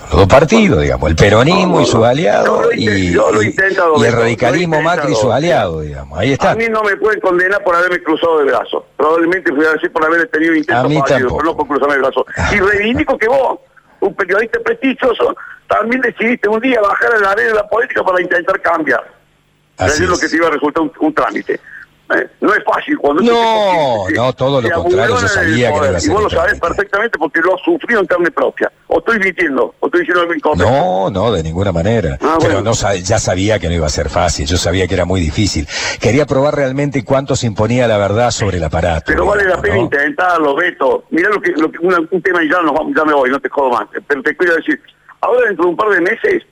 Los 0.09 0.19
dos 0.19 0.27
partidos, 0.27 0.81
digamos, 0.81 1.09
el 1.09 1.15
peronismo 1.15 1.81
y 1.81 1.85
sus 1.85 2.03
aliados 2.03 2.75
y, 2.75 2.87
el 2.87 4.11
radicalismo 4.11 4.81
Macri 4.81 5.13
y 5.13 5.15
sus 5.15 5.31
aliados, 5.31 5.83
digamos. 5.83 6.19
Ahí 6.19 6.33
está. 6.33 6.51
A 6.51 6.55
mí 6.55 6.65
no 6.69 6.83
me 6.83 6.95
pueden 6.97 7.19
condenar 7.21 7.63
por 7.63 7.75
haberme 7.75 8.03
cruzado 8.03 8.39
de 8.39 8.45
brazos. 8.45 8.83
Probablemente 8.97 9.51
fui 9.53 9.65
a 9.65 9.71
decir 9.71 9.91
por 9.91 10.05
haber 10.05 10.27
tenido 10.27 10.53
intentos 10.53 10.93
fallidos, 10.93 11.33
pero 11.33 11.43
no 11.43 11.57
por 11.57 11.67
cruzarme 11.67 11.95
de 11.95 12.01
brazos. 12.01 12.25
Y 12.53 12.59
reivindico 12.59 13.17
que 13.17 13.27
vos, 13.27 13.59
un 14.01 14.13
periodista 14.13 14.59
prestigioso, 14.59 15.35
también 15.67 16.01
decidiste 16.01 16.49
un 16.49 16.59
día 16.59 16.81
bajar 16.81 17.15
a 17.15 17.19
la 17.19 17.31
arena 17.31 17.49
de 17.49 17.55
la 17.55 17.67
política 17.67 18.03
para 18.03 18.21
intentar 18.21 18.61
cambiar. 18.61 19.03
Así 19.77 20.03
es 20.03 20.09
lo 20.09 20.17
que 20.17 20.27
te 20.27 20.35
iba 20.35 20.47
a 20.47 20.51
resultar 20.51 20.83
un 20.99 21.13
trámite. 21.13 21.59
Eh, 22.13 22.29
no 22.39 22.53
es 22.53 22.63
fácil 22.63 22.95
cuando 22.99 23.23
no 23.23 24.07
no 24.15 24.33
todo 24.33 24.61
lo 24.61 24.69
contrario 24.69 25.19
yo 25.19 25.27
sabía 25.27 25.71
que 25.71 25.77
iba 25.77 25.97
a 25.97 25.99
ser 25.99 26.11
y 26.11 26.13
vos 26.13 26.23
lo 26.23 26.29
sabés 26.29 26.59
perfectamente 26.59 27.17
porque 27.17 27.41
lo 27.41 27.55
has 27.55 27.61
sufrido 27.61 27.99
en 27.99 28.05
carne 28.05 28.29
propia. 28.29 28.71
O 28.87 28.99
estoy 28.99 29.17
mintiendo 29.17 29.73
o 29.79 29.87
estoy 29.87 30.01
diciendo 30.01 30.21
algo 30.21 30.35
incorrecto. 30.35 30.69
No 30.69 31.09
no 31.09 31.31
de 31.31 31.41
ninguna 31.41 31.71
manera. 31.71 32.19
Ah, 32.21 32.37
pero 32.39 32.61
no 32.61 32.73
ya 32.73 33.17
sabía 33.17 33.57
que 33.57 33.67
no 33.69 33.73
iba 33.73 33.87
a 33.87 33.89
ser 33.89 34.09
fácil 34.09 34.45
yo 34.45 34.57
sabía 34.57 34.87
que 34.87 34.93
era 34.93 35.05
muy 35.05 35.19
difícil. 35.19 35.67
Quería 35.99 36.27
probar 36.27 36.55
realmente 36.55 37.03
cuánto 37.03 37.35
se 37.35 37.47
imponía 37.47 37.87
la 37.87 37.97
verdad 37.97 38.29
sobre 38.29 38.57
el 38.57 38.63
aparato 38.63 39.05
pero 39.07 39.25
vale 39.25 39.45
la 39.45 39.59
pena 39.59 39.79
intentarlo 39.79 40.55
Beto. 40.55 41.05
Mira 41.09 41.29
lo 41.29 41.41
que, 41.41 41.53
lo 41.53 41.71
que 41.71 41.79
un 41.79 42.21
tema 42.21 42.43
y 42.43 42.49
ya, 42.49 42.61
nos 42.61 42.75
ya 42.95 43.03
me 43.03 43.13
voy 43.13 43.31
no 43.31 43.39
te 43.39 43.49
jodo 43.49 43.71
más. 43.71 43.87
Pero 44.07 44.21
te 44.21 44.37
quiero 44.37 44.55
decir 44.57 44.79
ahora 45.21 45.47
dentro 45.47 45.65
de 45.65 45.69
un 45.71 45.75
par 45.75 45.89
de 45.89 46.01
meses 46.01 46.43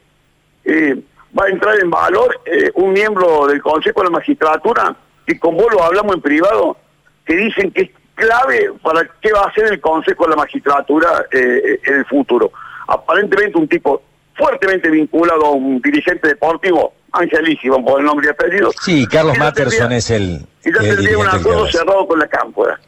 eh, 0.65 0.99
va 1.37 1.45
a 1.45 1.49
entrar 1.49 1.79
en 1.79 1.91
valor 1.91 2.39
eh, 2.45 2.71
un 2.75 2.91
miembro 2.91 3.45
del 3.45 3.61
Consejo 3.61 3.99
de 4.01 4.05
la 4.05 4.11
Magistratura 4.11 4.95
que 5.25 5.39
con 5.39 5.55
vos 5.55 5.67
lo 5.71 5.83
hablamos 5.83 6.15
en 6.15 6.21
privado, 6.21 6.77
que 7.25 7.35
dicen 7.35 7.71
que 7.71 7.81
es 7.83 7.89
clave 8.15 8.71
para 8.81 9.07
qué 9.21 9.31
va 9.31 9.41
a 9.41 9.47
hacer 9.47 9.65
el 9.65 9.79
Consejo 9.79 10.25
de 10.25 10.29
la 10.31 10.35
Magistratura 10.35 11.25
eh, 11.31 11.79
en 11.85 11.95
el 11.95 12.05
futuro. 12.05 12.51
Aparentemente 12.87 13.57
un 13.57 13.67
tipo 13.67 14.01
fuertemente 14.35 14.89
vinculado 14.89 15.45
a 15.45 15.51
un 15.51 15.81
dirigente 15.81 16.27
deportivo, 16.27 16.93
angelísimo 17.11 17.83
por 17.83 17.99
el 17.99 18.05
nombre 18.05 18.27
y 18.27 18.29
apellido. 18.29 18.71
Sí, 18.81 19.05
Carlos 19.07 19.37
Matterson 19.37 19.91
es 19.91 20.09
el. 20.09 20.45
Y 20.65 20.73
ya 20.73 20.79
tendría 20.79 21.17
un 21.17 21.27
acuerdo 21.27 21.67
cerrado 21.67 22.07
con 22.07 22.19
la 22.19 22.27
cámpora. 22.27 22.79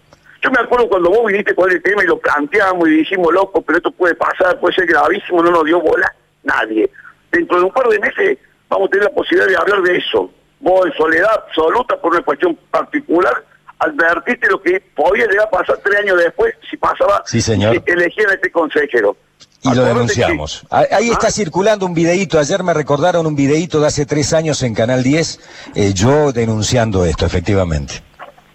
Yo 0.41 0.51
me 0.51 0.59
acuerdo 0.59 0.87
cuando 0.87 1.09
vos 1.09 1.25
viniste 1.25 1.55
con 1.55 1.71
el 1.71 1.81
tema 1.81 2.03
y 2.03 2.07
lo 2.07 2.19
planteamos 2.19 2.87
y 2.87 2.91
dijimos, 2.91 3.33
loco, 3.33 3.61
pero 3.61 3.77
esto 3.77 3.91
puede 3.91 4.13
pasar, 4.15 4.59
puede 4.59 4.75
ser 4.75 4.85
gravísimo, 4.85 5.41
no 5.41 5.49
nos 5.49 5.65
dio 5.65 5.81
bola 5.81 6.13
nadie. 6.43 6.89
Dentro 7.31 7.57
de 7.57 7.63
un 7.63 7.71
par 7.71 7.87
de 7.87 7.99
meses 7.99 8.37
vamos 8.69 8.87
a 8.87 8.91
tener 8.91 9.05
la 9.05 9.15
posibilidad 9.15 9.47
de 9.47 9.57
hablar 9.57 9.81
de 9.81 9.97
eso 9.97 10.29
vos 10.59 10.85
en 10.85 10.93
soledad 10.93 11.29
absoluta 11.47 11.99
por 11.99 12.13
una 12.13 12.23
cuestión 12.23 12.57
particular, 12.71 13.43
advertiste 13.79 14.47
lo 14.49 14.61
que 14.61 14.81
podía 14.95 15.27
llegar 15.27 15.47
a 15.47 15.49
pasar 15.49 15.77
tres 15.83 15.99
años 15.99 16.17
después 16.17 16.53
si 16.69 16.77
pasaba 16.77 17.23
sí, 17.25 17.41
señor. 17.41 17.81
si 17.85 17.91
elegían 17.91 18.29
a 18.29 18.33
este 18.33 18.51
consejero. 18.51 19.17
Y 19.61 19.73
lo 19.73 19.83
denunciamos. 19.83 20.63
Ahí 20.69 21.09
está 21.09 21.27
¿Ah? 21.27 21.31
circulando 21.31 21.87
un 21.87 21.95
videíto, 21.95 22.37
ayer 22.39 22.61
me 22.61 22.73
recordaron 22.73 23.25
un 23.25 23.35
videíto 23.35 23.79
de 23.81 23.87
hace 23.87 24.05
tres 24.05 24.31
años 24.33 24.61
en 24.61 24.75
Canal 24.75 25.01
10, 25.01 25.39
eh, 25.73 25.93
yo 25.93 26.31
denunciando 26.31 27.03
esto, 27.03 27.25
efectivamente. 27.25 28.03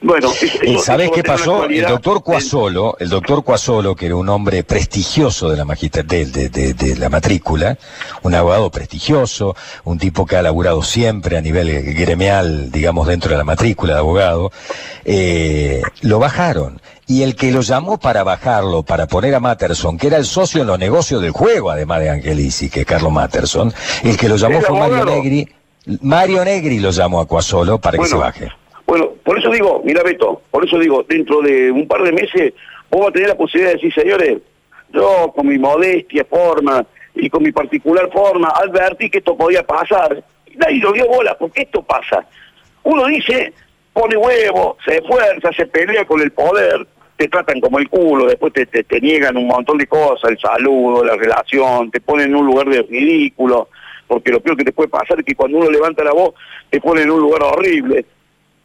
Bueno, 0.02 0.32
eh, 0.62 0.78
¿sabés 0.82 1.10
qué 1.10 1.22
pasó? 1.22 1.66
El 1.66 1.82
doctor 1.82 2.22
Cuasolo, 2.22 2.96
el 2.98 3.10
doctor 3.10 3.44
Cuasolo, 3.44 3.94
que 3.94 4.06
era 4.06 4.16
un 4.16 4.30
hombre 4.30 4.64
prestigioso 4.64 5.50
de 5.50 5.58
la 5.58 5.64
de, 5.64 6.48
de, 6.48 6.96
la 6.96 7.10
matrícula, 7.10 7.76
un 8.22 8.34
abogado 8.34 8.70
prestigioso, 8.70 9.54
un 9.84 9.98
tipo 9.98 10.24
que 10.24 10.36
ha 10.36 10.42
laburado 10.42 10.82
siempre 10.82 11.36
a 11.36 11.42
nivel 11.42 11.94
gremial, 11.94 12.70
digamos, 12.70 13.08
dentro 13.08 13.32
de 13.32 13.38
la 13.38 13.44
matrícula 13.44 13.94
de 13.94 13.98
abogado, 13.98 14.52
eh, 15.04 15.82
lo 16.00 16.18
bajaron. 16.18 16.80
Y 17.06 17.22
el 17.22 17.34
que 17.34 17.50
lo 17.50 17.60
llamó 17.60 17.98
para 17.98 18.22
bajarlo, 18.22 18.82
para 18.82 19.06
poner 19.06 19.34
a 19.34 19.40
Matterson, 19.40 19.98
que 19.98 20.06
era 20.06 20.16
el 20.16 20.24
socio 20.24 20.62
en 20.62 20.68
los 20.68 20.78
negocios 20.78 21.20
del 21.20 21.32
juego, 21.32 21.70
además 21.70 22.00
de 22.00 22.10
Angelici, 22.10 22.70
que 22.70 22.80
es 22.80 22.86
Carlos 22.86 23.12
Matterson, 23.12 23.74
el 24.04 24.16
que 24.16 24.28
lo 24.28 24.36
llamó 24.36 24.60
fue 24.62 24.78
Mario 24.78 25.04
Negri. 25.04 25.48
Mario 26.02 26.44
Negri 26.44 26.78
lo 26.78 26.90
llamó 26.90 27.20
a 27.20 27.26
Cuasolo 27.26 27.80
para 27.80 27.98
que 27.98 28.06
se 28.06 28.14
baje. 28.14 28.59
Bueno, 28.90 29.12
por 29.22 29.38
eso 29.38 29.52
digo, 29.52 29.82
mira 29.84 30.02
Beto, 30.02 30.42
por 30.50 30.66
eso 30.66 30.76
digo, 30.76 31.04
dentro 31.08 31.40
de 31.42 31.70
un 31.70 31.86
par 31.86 32.02
de 32.02 32.10
meses 32.10 32.54
vos 32.90 33.02
vas 33.02 33.10
a 33.10 33.12
tener 33.12 33.28
la 33.28 33.36
posibilidad 33.36 33.70
de 33.70 33.76
decir, 33.76 33.94
señores, 33.94 34.38
yo 34.92 35.32
con 35.32 35.46
mi 35.46 35.60
modestia 35.60 36.24
forma 36.24 36.84
y 37.14 37.30
con 37.30 37.40
mi 37.44 37.52
particular 37.52 38.10
forma 38.12 38.48
advertí 38.48 39.08
que 39.08 39.18
esto 39.18 39.36
podía 39.36 39.62
pasar. 39.62 40.20
Nadie 40.56 40.80
lo 40.80 40.90
dio 40.90 41.06
bola, 41.06 41.38
porque 41.38 41.62
esto 41.62 41.82
pasa. 41.82 42.26
Uno 42.82 43.06
dice, 43.06 43.52
pone 43.92 44.16
huevo, 44.16 44.76
se 44.84 44.96
esfuerza, 44.96 45.52
se 45.52 45.66
pelea 45.66 46.04
con 46.04 46.20
el 46.20 46.32
poder, 46.32 46.84
te 47.16 47.28
tratan 47.28 47.60
como 47.60 47.78
el 47.78 47.88
culo, 47.88 48.26
después 48.26 48.52
te, 48.52 48.66
te, 48.66 49.00
niegan 49.00 49.36
un 49.36 49.46
montón 49.46 49.78
de 49.78 49.86
cosas, 49.86 50.32
el 50.32 50.38
saludo, 50.40 51.04
la 51.04 51.14
relación, 51.14 51.92
te 51.92 52.00
ponen 52.00 52.30
en 52.30 52.34
un 52.34 52.46
lugar 52.46 52.68
de 52.68 52.82
ridículo, 52.82 53.68
porque 54.08 54.32
lo 54.32 54.40
peor 54.40 54.56
que 54.56 54.64
te 54.64 54.72
puede 54.72 54.88
pasar 54.88 55.20
es 55.20 55.24
que 55.24 55.36
cuando 55.36 55.58
uno 55.58 55.70
levanta 55.70 56.02
la 56.02 56.12
voz 56.12 56.34
te 56.68 56.80
ponen 56.80 57.04
en 57.04 57.12
un 57.12 57.20
lugar 57.20 57.44
horrible 57.44 58.04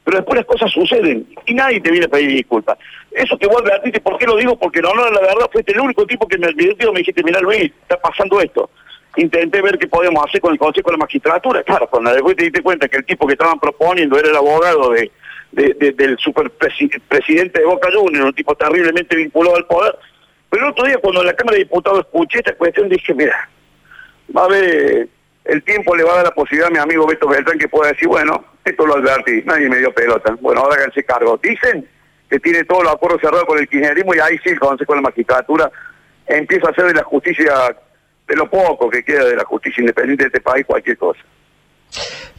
pero 0.06 0.18
después 0.18 0.38
las 0.38 0.46
cosas 0.46 0.72
suceden 0.72 1.28
y 1.48 1.54
nadie 1.56 1.82
te 1.82 1.90
viene 1.90 2.06
a 2.06 2.10
pedir 2.10 2.30
disculpas. 2.30 2.78
Eso 3.12 3.38
que 3.40 3.48
vos 3.48 3.60
advertiste, 3.62 4.00
¿por 4.00 4.20
qué 4.20 4.28
lo 4.28 4.38
digo? 4.38 4.56
Porque 4.58 4.80
no, 4.80 4.94
no, 4.94 5.10
la 5.10 5.20
verdad 5.20 5.50
fue 5.52 5.64
el 5.66 5.80
único 5.80 6.06
tipo 6.06 6.28
que 6.28 6.38
me 6.38 6.46
advirtió, 6.46 6.94
me 6.94 7.00
dijiste, 7.00 7.24
mira 7.24 7.40
Luis, 7.42 7.72
está 7.82 8.00
pasando 8.00 8.40
esto. 8.40 8.70
Intenté 9.18 9.62
ver 9.64 9.80
qué 9.80 9.88
podíamos 9.88 10.24
hacer 10.24 10.42
con 10.42 10.54
el 10.54 10.60
Consejo 10.60 10.90
de 10.90 10.94
la 10.94 11.00
Magistratura. 11.00 11.64
Claro, 11.64 11.88
cuando 11.90 12.14
después 12.14 12.36
te 12.36 12.44
diste 12.44 12.62
cuenta 12.62 12.88
que 12.88 12.98
el 12.98 13.06
tipo 13.06 13.26
que 13.26 13.34
estaban 13.34 13.60
proponiendo 13.60 14.20
era 14.20 14.30
el 14.30 14.36
abogado 14.36 14.92
de, 14.92 15.12
del 15.52 16.18
superpresidente 16.20 17.62
de 17.62 17.66
Boca 17.66 17.90
Juniors, 17.92 18.28
un 18.28 18.34
tipo 18.34 18.54
terriblemente 18.54 19.16
vinculado 19.16 19.56
al 19.56 19.66
poder. 19.66 19.96
Pero 20.52 20.66
el 20.66 20.72
otro 20.72 20.86
día 20.86 21.00
cuando 21.00 21.22
en 21.22 21.28
la 21.28 21.34
Cámara 21.34 21.58
de 21.58 21.64
Diputados 21.64 22.02
escuché 22.02 22.40
esta 22.40 22.56
cuestión, 22.56 22.90
dije, 22.90 23.12
mira, 23.16 23.50
va 24.36 24.44
a 24.44 24.46
haber, 24.46 25.08
el 25.46 25.64
tiempo 25.64 25.96
le 25.96 26.04
va 26.04 26.14
a 26.14 26.16
dar 26.18 26.26
la 26.26 26.36
posibilidad 26.36 26.68
a 26.68 26.72
mi 26.72 26.78
amigo 26.78 27.08
Beto 27.08 27.28
Beltrán 27.28 27.58
que 27.58 27.70
pueda 27.70 27.92
decir, 27.92 28.08
bueno, 28.08 28.44
esto 28.66 28.86
lo 28.86 28.98
advertí, 28.98 29.44
nadie 29.46 29.70
me 29.70 29.78
dio 29.78 29.94
pelota. 29.94 30.36
Bueno, 30.42 30.62
ahora 30.62 30.76
háganse 30.76 31.04
cargo. 31.04 31.40
Dicen 31.42 31.88
que 32.30 32.40
tiene 32.40 32.64
todos 32.64 32.84
los 32.84 32.94
acuerdos 32.94 33.22
cerrados 33.22 33.46
con 33.46 33.60
el 33.60 33.68
kirchnerismo 33.70 34.16
y 34.16 34.20
ahí 34.20 34.38
sí 34.44 34.50
el 34.50 34.60
Consejo 34.60 34.94
de 34.94 34.98
la 34.98 35.04
Magistratura 35.04 35.72
empieza 36.26 36.68
a 36.68 36.72
hacer 36.72 36.86
de 36.86 36.96
la 36.96 37.04
justicia, 37.04 37.54
de 38.28 38.36
lo 38.36 38.50
poco 38.50 38.90
que 38.90 39.04
queda 39.04 39.26
de 39.26 39.36
la 39.36 39.46
justicia 39.46 39.82
independiente 39.82 40.24
de 40.24 40.28
este 40.28 40.42
país, 40.42 40.66
cualquier 40.66 40.98
cosa. 40.98 41.20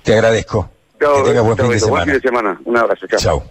Te 0.02 0.14
agradezco. 0.14 0.68
que 0.98 1.06
tengas 1.06 1.44
buen, 1.44 1.56
fin, 2.04 2.12
de 2.12 2.20
semana. 2.20 2.60
Un 2.64 2.76
abrazo. 2.76 3.06
Chao. 3.06 3.44